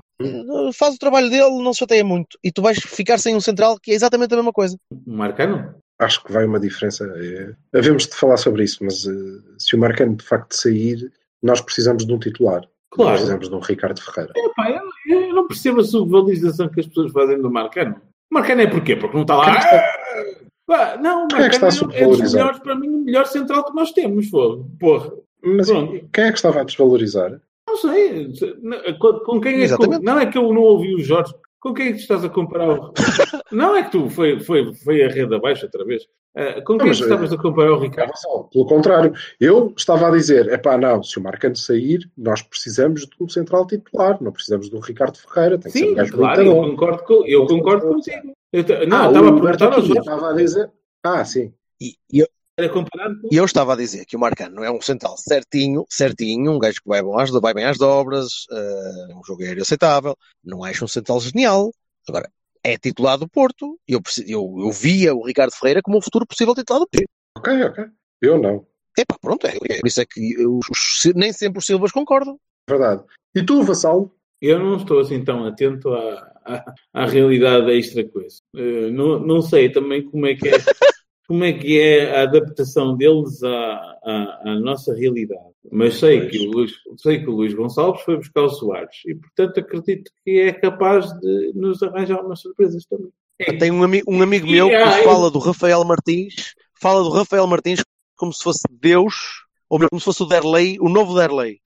[0.73, 2.37] Faz o trabalho dele, não se chateia muito.
[2.43, 4.75] E tu vais ficar sem um central que é exatamente a mesma coisa.
[5.05, 5.75] Marcano?
[5.99, 7.05] Acho que vai uma diferença.
[7.17, 7.77] É...
[7.77, 9.11] Havemos de falar sobre isso, mas eh,
[9.59, 11.11] se o Marcano de facto sair,
[11.43, 12.61] nós precisamos de um titular.
[12.91, 13.11] Claro.
[13.13, 14.33] Precisamos de um Ricardo Ferreira.
[14.35, 18.01] Epá, eu, eu não percebo a subvalização que as pessoas fazem do Marcano.
[18.31, 18.95] Marcano é porquê?
[18.95, 19.49] Porque não está lá.
[19.53, 20.47] É está- Ah!
[20.67, 22.41] Pá, não, o Quem é que está a Marcano é, é dos subvalorizar?
[22.41, 24.29] melhores, para mim, o melhor central que nós temos.
[24.29, 25.13] Porra.
[25.41, 26.09] Mas Pronto.
[26.11, 27.41] quem é que estava a desvalorizar?
[27.65, 28.33] Não sei.
[28.99, 29.99] Com, com quem é que.
[30.01, 32.29] Não é que eu não ouvi o Jorge Com quem é que tu estás a
[32.29, 32.93] comparar o...
[33.51, 36.03] Não é que tu, foi, foi, foi a rede abaixo outra vez.
[36.35, 38.11] Uh, com quem é que estavas a comparar o Ricardo?
[38.51, 43.01] Pelo contrário, eu estava a dizer, é pá, não, se o Marcano sair, nós precisamos
[43.01, 45.57] de um central titular, não precisamos do Ricardo Ferreira.
[45.57, 48.36] Tem Sim, que ser um claro, eu concordo, com, eu concordo contigo.
[48.51, 50.71] Eu, não, ah, estava a perguntar aos Estava a dizer,
[51.03, 51.53] ah, sim.
[51.79, 52.27] E, e eu,
[53.31, 56.81] e eu estava a dizer que o Marcano é um central certinho, certinho, um gajo
[56.81, 60.83] que vai, bom às, vai bem às dobras, uh, um jogo aéreo aceitável, não acho
[60.83, 61.71] um central genial.
[62.07, 62.31] Agora,
[62.63, 66.55] é titular do Porto, eu, eu, eu via o Ricardo Ferreira como um futuro possível
[66.55, 67.05] titular do Porto.
[67.37, 67.85] Ok, ok.
[68.21, 68.65] Eu não.
[68.97, 70.59] Epá, pronto, é, é por isso é que eu,
[71.15, 72.39] nem sempre os Silvas concordam.
[72.67, 73.03] Verdade.
[73.35, 74.11] E tu, Vassalo?
[74.41, 78.37] Eu não estou assim tão atento à, à, à realidade extra coisa.
[78.55, 80.51] Uh, não, não sei também como é que é
[81.27, 85.41] como é que é a adaptação deles à, à, à nossa realidade.
[85.69, 89.13] Mas sei que, o Luís, sei que o Luís Gonçalves foi buscar o Soares e,
[89.13, 93.11] portanto, acredito que é capaz de nos arranjar umas surpresas também.
[93.39, 93.53] É.
[93.53, 97.83] Tem um, ami um amigo meu que fala do Rafael Martins, fala do Rafael Martins
[98.15, 99.13] como se fosse Deus,
[99.69, 101.59] ou como se fosse o Derlei, o novo Derlei.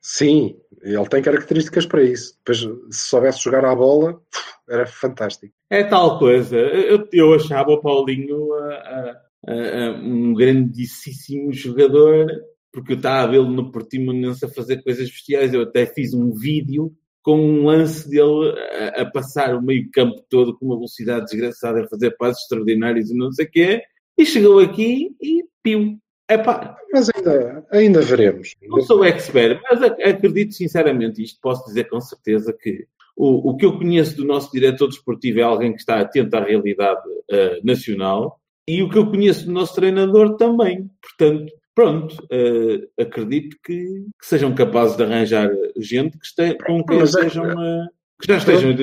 [0.00, 0.56] Sim,
[0.94, 2.34] ele tem características para isso.
[2.38, 2.58] Depois,
[2.94, 4.20] se soubesse jogar à bola,
[4.68, 5.52] era fantástico.
[5.70, 6.56] É tal coisa.
[6.56, 12.26] Eu, eu achava o Paulinho uh, uh, uh, um grandíssimo jogador,
[12.72, 15.52] porque eu estava a vê-lo no Portimonense a fazer coisas bestiais.
[15.52, 18.54] Eu até fiz um vídeo com um lance dele
[18.96, 23.10] a, a passar o meio campo todo com uma velocidade desgraçada, a fazer passos extraordinários
[23.10, 23.82] e não sei o quê.
[24.16, 25.98] E chegou aqui e piu.
[26.28, 28.54] Epá, mas ainda, ainda veremos.
[28.62, 33.64] Não sou expert, mas acredito sinceramente, isto posso dizer com certeza que o, o que
[33.64, 38.40] eu conheço do nosso diretor desportivo é alguém que está atento à realidade uh, nacional
[38.68, 40.90] e o que eu conheço do nosso treinador também.
[41.00, 43.84] Portanto, pronto, uh, acredito que,
[44.18, 45.48] que, sejam capazes de arranjar
[45.78, 47.86] gente que este, com quem uh,
[48.20, 48.74] que já estejam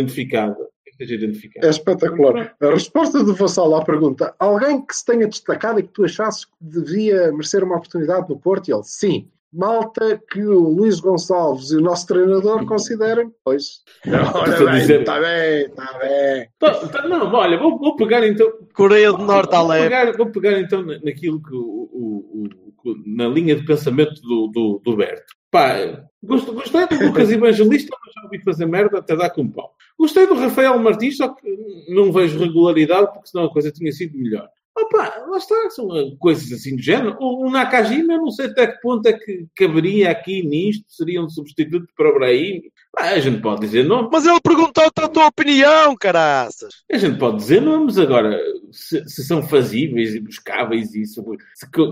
[1.00, 1.68] identificados.
[1.68, 2.56] É espetacular.
[2.62, 6.46] A resposta do Vassal à pergunta: alguém que se tenha destacado e que tu achasses
[6.46, 8.70] que devia merecer uma oportunidade no Porto?
[8.70, 13.84] E ele, sim malta que o Luís Gonçalves e o nosso treinador considerem, pois.
[14.08, 15.02] Ora bem, dizer...
[15.02, 16.50] está bem, está bem.
[16.58, 18.52] Tá, tá, não, olha, vou, vou, pegar então.
[18.74, 22.50] Coreia do Norte, vou pegar, vou pegar então naquilo que o, o,
[22.86, 25.34] o, na linha de pensamento do, do, do Berto.
[25.52, 25.76] Pá,
[26.24, 29.76] gostei do Lucas Evangelista, mas já ouvi fazer merda até dar com pau.
[29.98, 31.48] Gostei do Rafael Martins, só que
[31.90, 34.50] não vejo regularidade, porque senão a coisa tinha sido melhor.
[34.76, 35.88] Opa, lá está, são
[36.18, 37.16] coisas assim do género.
[37.20, 41.88] O, Nakajima, não sei até que ponto é que caberia aqui nisto, seria um substituto
[41.96, 42.62] para o Brahim.
[42.98, 44.10] Ah, a gente pode dizer nomes.
[44.12, 46.74] Mas ele perguntou-te a tua opinião, caraças.
[46.92, 48.40] A gente pode dizer nomes agora,
[48.72, 51.22] se, se são fazíveis e buscáveis e se,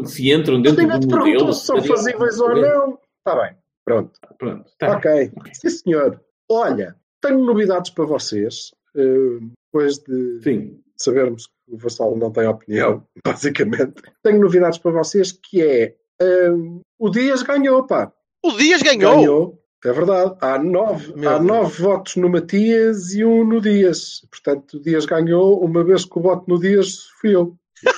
[0.05, 1.53] se entram dentro do modelo.
[1.53, 2.97] Se são fazíveis ou não.
[3.19, 4.11] Está bem, pronto.
[4.39, 6.19] pronto tá ok, sim senhor.
[6.49, 8.72] Olha, tenho novidades para vocês.
[8.95, 10.80] Uh, depois de Sim.
[10.97, 14.01] sabermos o Vassal não tem opinião, basicamente.
[14.22, 18.11] Tenho novidades para vocês que é um, o Dias ganhou, pá.
[18.43, 19.15] O Dias ganhou?
[19.15, 20.36] Ganhou, é verdade.
[20.41, 24.26] Há nove, há nove votos no Matias e um no Dias.
[24.30, 27.55] Portanto, o Dias ganhou, uma vez que o voto no Dias fui eu.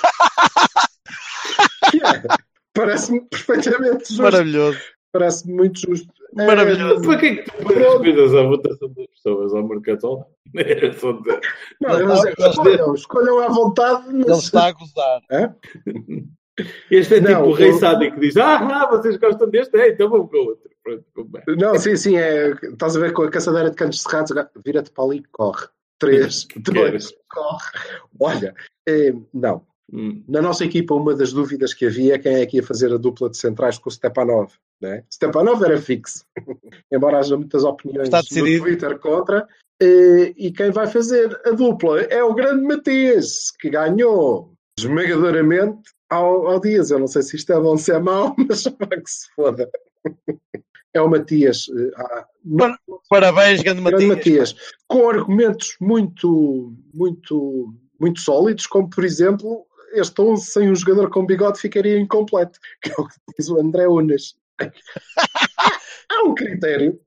[1.95, 2.43] é,
[2.73, 4.23] Parece-me perfeitamente justo.
[4.23, 4.79] Maravilhoso.
[5.13, 6.11] Parece-me muito justo.
[6.35, 7.03] Maravilhoso.
[7.03, 10.29] É, para que é que tu pões as coisas à votação das pessoas ao mercatol?
[10.55, 11.39] É só dizer.
[11.81, 14.03] Não, mas, é, escolham, escolham à vontade.
[14.13, 14.27] Mas...
[14.27, 15.21] Ele está a gozar.
[15.31, 15.51] É?
[16.91, 19.75] Este é não, tipo o rei sádico que diz: ah, ah, vocês gostam deste?
[19.75, 20.69] É, então vamos com o outro.
[20.83, 21.05] Pronto,
[21.57, 24.31] não, sim, sim, é, estás a ver com a caçadeira de cantos cerrados,
[24.63, 25.67] vira-te para ali e corre.
[25.97, 27.71] Três, dois, corre.
[28.19, 28.53] Olha,
[28.87, 30.23] é, não, Hum.
[30.27, 32.97] Na nossa equipa, uma das dúvidas que havia é quem é que ia fazer a
[32.97, 34.51] dupla de centrais com o Stepanov.
[34.81, 35.03] Né?
[35.11, 36.25] Stepanov era fixo,
[36.91, 39.47] embora haja muitas opiniões no Twitter contra.
[39.81, 46.59] E quem vai fazer a dupla é o grande Matias, que ganhou esmagadoramente ao, ao
[46.59, 46.91] Dias.
[46.91, 49.27] Eu não sei se isto é bom ou se é mau, mas para que se
[49.35, 49.69] foda.
[50.93, 51.67] É o Matias.
[51.69, 52.27] Eh, ah,
[53.09, 54.53] Parabéns, grande, grande Matias.
[54.53, 54.55] Matias.
[54.87, 61.25] Com argumentos muito, muito, muito sólidos, como por exemplo este 11 sem um jogador com
[61.25, 64.35] bigode ficaria incompleto, que é o que diz o André Unas.
[66.09, 66.99] Há um critério.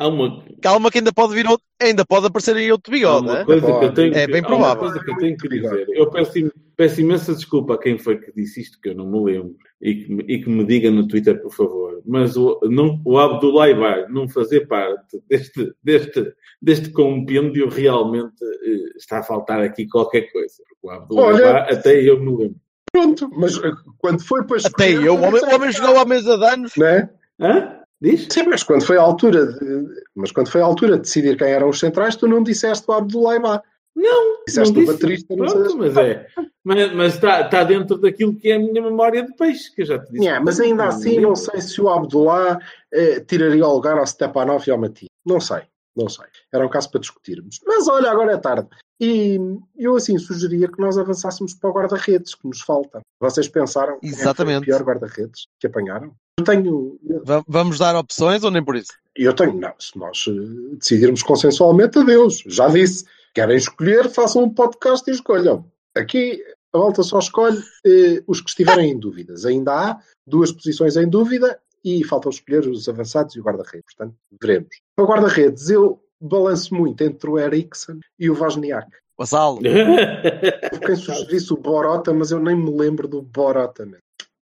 [0.00, 0.44] Uma...
[0.62, 3.28] Calma que ainda pode vir outro, ainda pode aparecer aí outro bigode.
[3.30, 3.90] É?
[3.90, 4.84] Tenho, é bem provável.
[4.84, 5.86] coisa que eu tenho que dizer.
[5.90, 6.32] Eu peço,
[6.76, 9.94] peço imensa desculpa a quem foi que disse isto, que eu não me lembro, e
[9.96, 12.00] que, e que me diga no Twitter, por favor.
[12.06, 16.32] Mas o, não, o Abdullah Ibar não fazer parte deste, deste,
[16.62, 20.62] deste compêndio realmente eh, está a faltar aqui qualquer coisa.
[20.80, 22.60] O Abdullah Olha, Ibar, até eu me lembro.
[22.98, 26.36] Pronto, mas eh, quando foi para Até eu, o homem, o homem jogou à mesa
[26.36, 26.76] de anos.
[26.76, 27.08] Né?
[27.40, 27.78] Hã?
[28.00, 28.26] Diz?
[28.30, 31.48] Sim, mas quando foi a altura de, mas quando foi a altura de decidir quem
[31.48, 33.62] eram os centrais, tu não disseste o Abdullah Ba.
[33.94, 36.26] Não, Disseste não o baterista, não Pronto, mas é.
[36.62, 39.86] Mas, mas está, está dentro daquilo que é a minha memória de peixe, que eu
[39.86, 40.24] já te disse.
[40.24, 42.58] Yeah, mas ainda assim não sei se o Abdullah
[42.92, 45.06] eh, tiraria o lugar ao Stepanov e ao Mati.
[45.26, 45.62] Não sei,
[45.98, 46.24] não sei.
[46.52, 47.58] Era um caso para discutirmos.
[47.66, 48.68] Mas olha, agora é tarde.
[49.00, 49.38] E
[49.76, 53.00] eu assim sugeria que nós avançássemos para o guarda-redes que nos falta.
[53.20, 54.58] Vocês pensaram é que Exatamente.
[54.62, 56.12] o pior guarda-redes que apanharam?
[56.38, 58.92] Eu tenho, Va- Vamos dar opções ou nem por isso?
[59.16, 62.42] eu tenho, não, se nós eh, decidirmos consensualmente, adeus.
[62.46, 63.04] Já disse.
[63.34, 65.64] Querem escolher, façam um podcast e escolham.
[65.96, 66.42] Aqui
[66.72, 69.44] a volta só escolhe eh, os que estiverem em dúvidas.
[69.44, 73.94] Ainda há duas posições em dúvida e faltam escolher os avançados e o guarda-redes.
[73.94, 74.68] Portanto, veremos.
[74.96, 78.86] Para o guarda-redes, eu balanço muito entre o Eriksen e o Vazniak.
[79.18, 83.84] Houve Quem sugerisse o Borota, mas eu nem me lembro do Borota.
[83.84, 83.98] mesmo.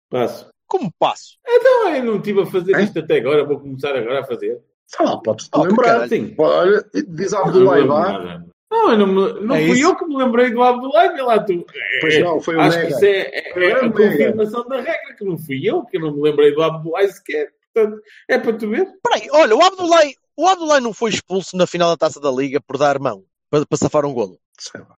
[0.09, 0.49] Passo.
[0.67, 1.37] Como passo?
[1.45, 2.85] Então, eu não estive a fazer Hein?
[2.85, 4.61] isto até agora, vou começar agora a fazer.
[4.87, 6.07] Sei lá, podes-te Oh, lembrar.
[6.37, 8.23] Olha, diz Abdullah Ibar.
[8.23, 8.45] nada.
[8.71, 9.89] Não, eu não, me- não É fui isso?
[9.89, 11.65] eu que me lembrei do Abdullah, vê lá tu.
[11.99, 12.95] Pois É, não, foi o Acho que Mega.
[12.95, 13.91] isso é, é- é a Mega.
[13.91, 17.49] confirmação da regra, que não fui eu, que não me lembrei do Abdullah sequer.
[17.73, 18.87] Portanto, é para tu ver.
[19.03, 20.01] Peraí, olha, o Abdullah,
[20.37, 23.65] o Abdullah não foi expulso na final da Taça da Liga por dar mão, para,
[23.65, 24.39] para safar um golo.
[24.57, 24.95] Sei lá.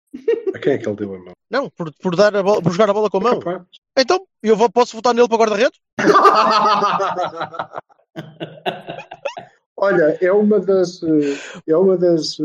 [0.54, 1.32] A quem é que ele deu a mão?
[1.50, 3.40] Não, por, por, dar a bola, por jogar a bola com a mão.
[3.40, 3.62] Capaz.
[3.98, 5.80] Então, eu vou, posso votar nele para guarda-redes?
[9.82, 11.02] Olha, é uma das
[11.68, 12.38] é uma das,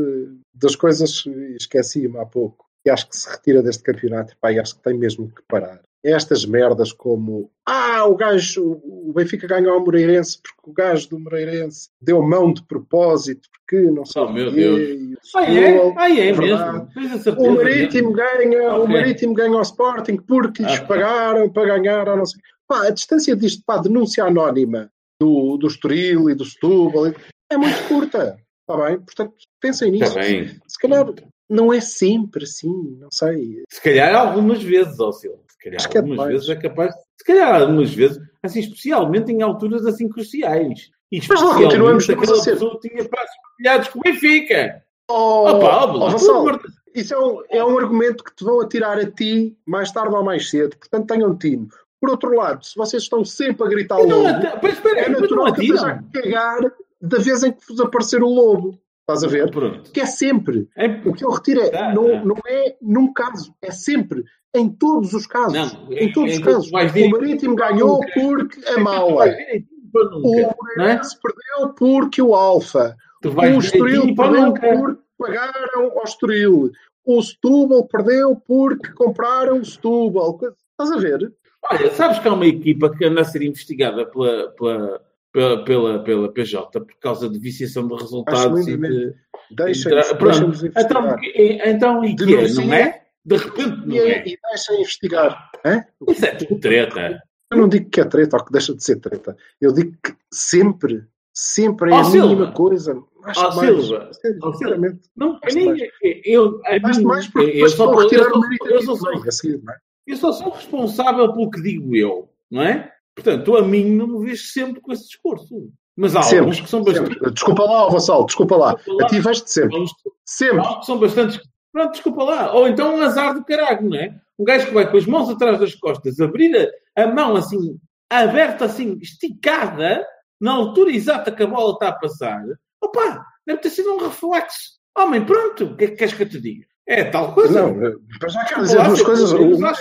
[0.54, 1.30] das coisas que
[1.60, 4.96] esqueci-me há pouco e acho que se retira deste campeonato pá, e acho que tem
[4.96, 5.80] mesmo que parar.
[6.04, 11.08] É estas merdas como ah, o gajo, o Benfica ganhou ao Moreirense porque o gajo
[11.10, 15.34] do Moreirense deu mão de propósito porque não sei Oh, meu o quê, Deus.
[15.34, 15.72] o Ah, é?
[15.72, 16.88] Setúbal- Ah, é verdade.
[16.94, 17.18] mesmo.
[17.22, 17.38] Certeza.
[17.50, 18.94] o Marítimo ganha, o Ok.
[18.94, 20.84] Marítimo ganha ao Sporting porque lhes Ah.
[20.84, 22.40] pagaram para ganhar, ou não sei.
[22.68, 24.88] Pá, a distância disto para a denúncia anónima
[25.20, 27.12] do, do Estoril e do Setúbal
[27.50, 28.38] é muito curta.
[28.68, 28.98] Está bem?
[28.98, 30.18] Portanto, pensem nisso.
[30.18, 30.60] Está bem.
[30.66, 31.06] Se calhar
[31.48, 33.62] não é sempre assim, não sei.
[33.70, 35.40] Se calhar algumas vezes, ó Silvio.
[35.48, 36.94] Se calhar Acho é algumas vezes é capaz.
[37.18, 40.90] Se calhar algumas vezes, assim, especialmente em alturas assim cruciais.
[41.10, 42.52] E Mas lá continuamos nós a aquela ser.
[42.52, 44.82] pessoa tinha passos partilhados com o Benfica.
[45.08, 46.60] Oh, Opa, ó, oh, Vassal,
[46.92, 50.24] isso é um, é um argumento que te vão atirar a ti mais tarde ou
[50.24, 50.76] mais cedo.
[50.76, 51.68] Portanto, tenham tino.
[52.00, 55.52] Por outro lado, se vocês estão sempre a gritar Não, lobo, até- espera é natural
[55.54, 56.60] que esteja a cagar
[57.00, 58.78] da vez em que vos aparecer o lobo.
[59.08, 59.50] Estás a ver?
[59.50, 59.90] Pronto.
[59.92, 60.68] Que é sempre.
[60.76, 62.24] É- O que eu retiro é, Tá, não, tá.
[62.24, 64.24] não é num caso, é sempre.
[64.54, 65.52] Em todos os casos.
[65.52, 66.68] Não, em todos em os casos.
[66.70, 68.08] O Marítimo ganhou nunca.
[68.14, 70.54] porque a direitinho para O é?
[70.78, 72.96] Moreirense perdeu porque o Alfa.
[73.24, 76.70] O Estoril perdeu porque pagaram ao Estoril.
[77.04, 80.38] O Setúbal perdeu porque compraram o Setúbal.
[80.72, 81.32] Estás a ver?
[81.70, 85.00] Olha, sabes que há uma equipa que anda a ser investigada pela, pela,
[85.32, 88.78] pela, pela, pela PJ por causa de viciação de resultados e de.
[88.78, 89.14] Pronto.
[89.50, 91.08] Deixem-nos Então, investigar.
[91.08, 93.02] porque- então, e que é, não é?
[93.24, 94.28] De repente não E, é.
[94.28, 95.50] e deixem investigar.
[95.64, 95.84] Hã?
[96.08, 97.20] Isso é tudo treta.
[97.52, 99.36] Eu não digo que é treta ou que deixa de ser treta.
[99.60, 102.26] Eu digo que sempre, sempre é Ó, a Silva.
[102.28, 103.00] mínima coisa.
[103.24, 103.84] Acho Ó, mais.
[103.84, 104.10] Silva.
[104.42, 105.00] Ó, sinceramente.
[105.16, 105.80] Não, a Acho mim, mais.
[106.24, 109.72] eu, a mim, mais porque eu, só, vão eu, eu, sou, também, a seguir, não
[109.72, 109.76] é?
[109.76, 109.80] eu
[110.14, 112.92] só sou responsável pelo que digo eu, não é?
[113.14, 115.70] Portanto, a mim não me vês sempre com esse discurso.
[115.96, 117.14] Mas há Sempre, alguns que são bastante.
[117.14, 117.30] sempre.
[117.32, 118.74] Desculpa lá, Vassal, desculpa lá.
[118.74, 119.06] Desculpa lá.
[119.06, 119.84] A ti vais-te sempre.
[120.26, 120.60] Sempre.
[120.60, 121.40] Há que são bastantes.
[121.72, 122.52] Pronto, desculpa lá.
[122.54, 124.14] Ou então um azar do caralho, não é?
[124.38, 126.54] Um gajo que vai com as mãos atrás das costas, abrir
[126.94, 127.78] a, a mão assim,
[128.10, 130.06] aberta assim, esticada,
[130.38, 132.44] na altura exata que a bola está a passar.
[132.82, 134.76] Opa, deve ter sido um reflexo.
[134.98, 136.66] Homem, pronto, o que é que queres que eu te diga?
[136.88, 137.62] É tal coisa.
[137.62, 139.32] Não, mas já quero dizer duas coisas.
[139.32, 139.72] Uma,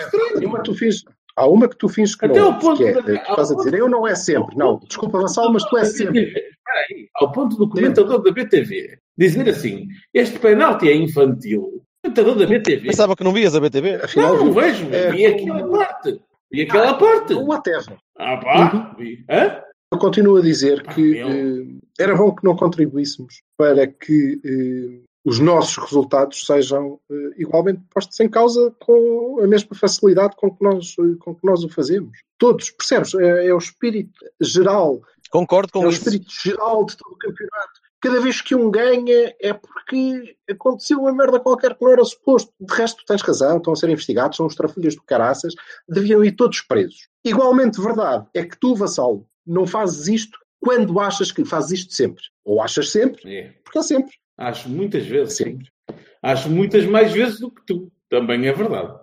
[0.44, 1.04] uma tu fins,
[1.36, 2.54] há uma que tu fins que Até não.
[2.54, 4.56] ao ponto que é, de- que estás a dizer, eu não é sempre.
[4.58, 6.22] Não, desculpa, Vassal, mas tu é sempre.
[6.30, 11.62] Espera aí, ao ponto do comentador da BTV dizer assim: este penalti é infantil.
[11.64, 12.88] O comentador da BTV.
[12.88, 13.96] Pensava que não vias a BTV.
[14.04, 14.88] Afinal, Não, não vejo.
[14.92, 16.20] É, Vi aquela parte.
[16.52, 17.34] Vi aquela parte.
[17.36, 17.98] whatever.
[18.18, 18.96] Ah, pá.
[18.98, 19.24] Vi.
[19.30, 19.62] Hã?
[19.94, 25.02] Eu continuo a dizer que Ah, eh, era bom que não contribuíssemos para que eh,
[25.26, 30.64] os nossos resultados sejam eh, igualmente postos em causa com a mesma facilidade com que
[30.64, 32.20] nós, eh, com que nós o fazemos.
[32.38, 33.14] Todos, percebes?
[33.16, 35.02] É, é o espírito geral,
[35.32, 35.98] Concordo é com o isso.
[36.04, 37.82] espírito geral de todo o campeonato.
[38.02, 42.52] Cada vez que um ganha é porque aconteceu uma merda qualquer que não era suposto.
[42.60, 45.56] De resto, tens razão, estão a ser investigados, são os trafilhas do caraças,
[45.90, 47.08] deviam ir todos presos.
[47.26, 52.24] Igualmente verdade é que tu, Vassalo, não fazes isto quando achas que fazes isto sempre.
[52.44, 53.54] Ou achas sempre, É.
[53.64, 54.14] porque é sempre.
[54.38, 55.38] Acho muitas vezes.
[55.38, 55.70] Sempre.
[56.22, 57.92] Acho muitas mais vezes do que tu.
[58.10, 58.94] Também é verdade.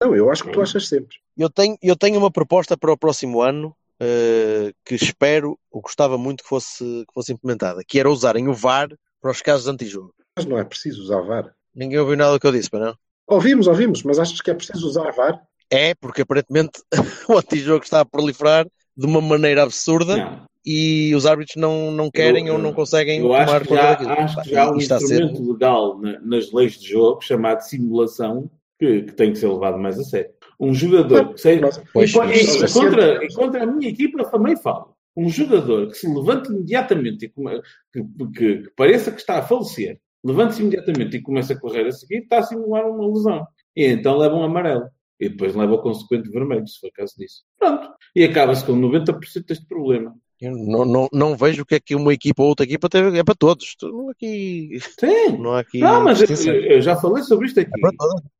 [0.00, 1.16] Não, eu acho que tu achas sempre.
[1.36, 3.74] Eu tenho, eu tenho uma proposta para o próximo ano.
[4.00, 8.54] uh, que espero, ou gostava muito que fosse, que fosse implementada, que era usarem o
[8.54, 8.88] VAR
[9.20, 10.14] para os casos de antijogo.
[10.36, 11.54] Mas não é preciso usar VAR.
[11.74, 12.98] Ninguém ouviu nada do que eu disse, para não?
[13.26, 15.40] Ouvimos, ouvimos, mas achas que é preciso usar VAR?
[15.70, 16.82] É, porque aparentemente
[17.28, 18.66] o antijogo está a proliferar
[18.96, 20.46] de uma maneira absurda Não.
[20.64, 23.90] E os árbitros não, não querem Eu- ou não conseguem Eu tomar acho que já,
[23.90, 24.10] daquilo.
[24.10, 27.60] acho que já há um a ser- instrumento legal na- nas leis de jogo chamado
[27.60, 30.30] simulação que, que tem que ser levado mais a sério.
[30.58, 31.56] Um jogador que.
[31.56, 34.94] Nós- Pois, e, mas- e contra, e contra a minha equipa também falo.
[35.16, 37.60] Um jogador que se levante imediatamente e come-
[37.92, 38.02] que,
[38.36, 42.18] que- que pareça que está a falecer, levante-se imediatamente e começa a correr a seguir,
[42.22, 43.46] está a simular uma lesão.
[43.76, 44.84] E então leva um amarelo.
[45.20, 47.42] E depois leva o consequente vermelho, se for caso disso.
[47.58, 47.88] Pronto.
[48.16, 50.14] E acaba-se com 90% deste problema.
[50.44, 53.18] Eu não, não, não vejo o que é que uma equipa ou outra equipa teve.
[53.18, 53.74] É para todos.
[53.82, 54.78] Não há aqui.
[54.98, 55.38] Sim.
[55.38, 55.78] Não há aqui.
[55.80, 57.70] Não, mas eu, eu já falei sobre isto aqui.
[57.76, 57.90] É para.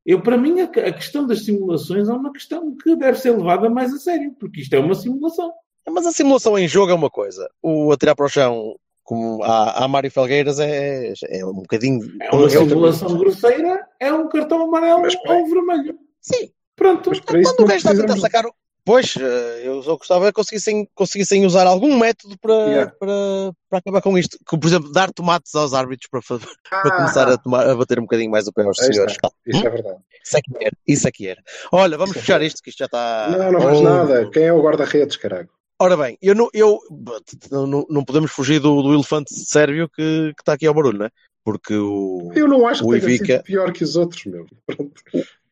[0.05, 3.69] Eu, para mim, a, a questão das simulações é uma questão que deve ser levada
[3.69, 5.51] mais a sério, porque isto é uma simulação.
[5.89, 7.49] Mas a simulação em jogo é uma coisa.
[7.61, 12.01] O atirar para o chão, como a, a Mário Felgueiras, é, é um bocadinho.
[12.21, 15.97] É uma simulação grosseira, é um cartão amarelo Mas, ou um vermelho.
[16.21, 16.49] Sim.
[16.75, 17.09] Pronto.
[17.09, 18.45] Mas Quando o gajo está a tentar sacar.
[18.45, 18.53] o-
[18.85, 22.91] Pois, eh, eu só gostava que conseguissem, conseguissem usar algum método para, Yeah.
[22.99, 23.09] para,
[23.67, 24.37] para acabar com isto.
[24.45, 26.37] Como, por exemplo, dar tomates aos árbitros para, fa-
[26.69, 29.17] para Ah, começar a, tomar- a bater um bocadinho mais o pé aos senhores.
[29.47, 29.97] Isso é verdade.
[30.23, 30.77] Isso é que era.
[30.87, 31.41] Isso é que era.
[31.71, 33.27] Olha, vamos fechar isto, que isto já está.
[33.35, 33.81] Não, não faz Oh.
[33.83, 34.29] nada.
[34.29, 35.49] Quem é o guarda-redes, caralho?
[35.81, 36.79] Ora bem, eu não, eu,
[37.51, 41.05] não, não- podemos fugir do, do elefante sérvio que, que está aqui ao barulho, não
[41.07, 41.09] é?
[41.43, 44.45] Porque o, Eu não acho O que Ivica- pior que os outros, meu.
[44.65, 45.01] Pronto.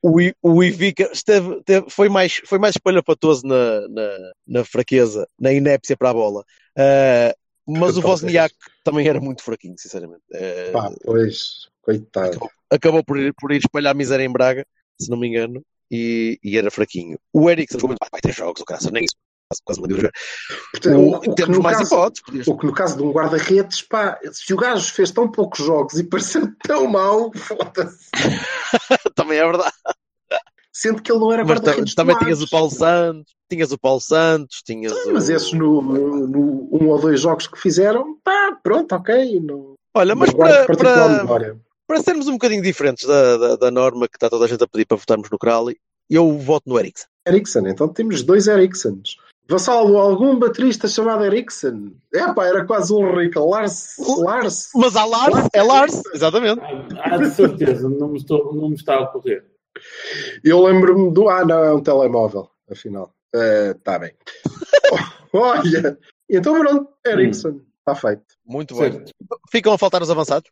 [0.04, 5.52] O, o Ivica esteve, teve- foi, mais, foi mais espalhafatoso na, na, na fraqueza, na
[5.54, 6.44] inépcia para a bola.
[6.78, 7.34] Ah,
[7.66, 8.22] mas o Talvez.
[8.24, 10.22] Wozniak também era muito fraquinho, sinceramente.
[10.34, 12.38] Ah, Pá, pois, coitado.
[12.70, 14.66] acabou por ir, por ir espalhar a miséria em Braga,
[15.02, 17.18] se não me engano, e, e era fraquinho.
[17.32, 19.16] O Eriksen jogou vai ter jogos, o cara, nem isso.
[19.66, 19.80] Quase.
[19.82, 22.24] Portanto, O- o- o que temos no mais caso- hipóteses.
[22.26, 25.64] podias- O que no caso de um guarda-redes, pá, se o gajo fez tão poucos
[25.64, 28.10] jogos e pareceu tão mau, foda-se.
[29.16, 29.74] também é verdade.
[30.74, 32.50] Sendo que ele não era Mas guarda-redes também tinhas o.
[32.50, 35.14] Paulo Santos, tinhas o Paulo Santos, tinhas Sim, o...
[35.14, 39.40] mas esses no, no, no um ou dois jogos que fizeram, pá, pronto, ok.
[39.40, 41.56] Não, Olha, mas para, para,
[41.86, 44.68] para sermos um bocadinho diferentes da, da, da norma que está toda a gente a
[44.68, 45.78] pedir para votarmos no Crowley,
[46.10, 47.08] eu voto no Eriksen.
[47.28, 49.18] Eriksen, então temos dois Eriksens.
[49.48, 51.96] Vassalo, algum baterista chamado Eriksen?
[52.14, 53.98] É pá, era quase um Rick Lars.
[54.00, 54.70] Lars.
[54.74, 56.62] Mas há Lars, Lars é Lars, exatamente.
[56.98, 59.46] Há de certeza, não me, estou, não me está a ocorrer.
[60.44, 61.30] Eu lembro-me do.
[61.30, 63.14] Ah, não, é um telemóvel, afinal.
[63.76, 64.14] Está bem.
[65.34, 65.98] Olha,
[66.30, 68.24] então pronto, Eriksen, está feito.
[68.46, 68.92] Muito bem.
[68.92, 69.12] Certo.
[69.52, 70.50] Ficam a faltar os avançados?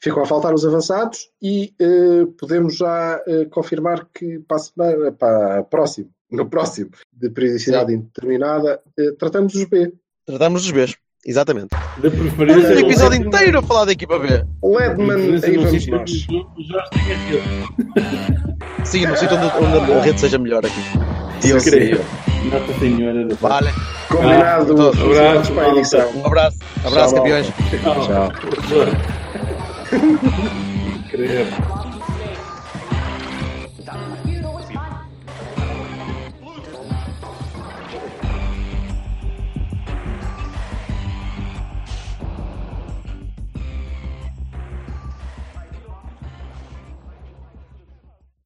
[0.00, 5.12] Ficam a faltar os avançados e eh, podemos já eh, confirmar que para a semana,
[5.12, 9.92] para a próximo, no próximo, de periodicidade indeterminada, eh, tratamos os B.
[10.26, 11.68] Tratamos dos Bs, exatamente.
[12.00, 12.80] De Um preferência.
[12.80, 14.28] episódio inteiro a falar da equipa B.
[14.62, 16.26] Ledman, aí vamos nós.
[16.28, 18.37] onde
[18.88, 20.80] Sim, no sítio onde, onde a rede seja melhor aqui.
[21.42, 22.00] Deus Creio.
[22.50, 23.66] Nossa Senhora Paz.
[23.66, 23.70] Vale.
[24.08, 26.10] Combinado, Ah, os abraço, para a edição.
[26.14, 26.56] Um abraço.
[26.86, 27.46] Abraço, Tchau, campeões.
[27.82, 28.06] Tchau.
[28.06, 28.32] Tchau.
[31.10, 31.77] Creio.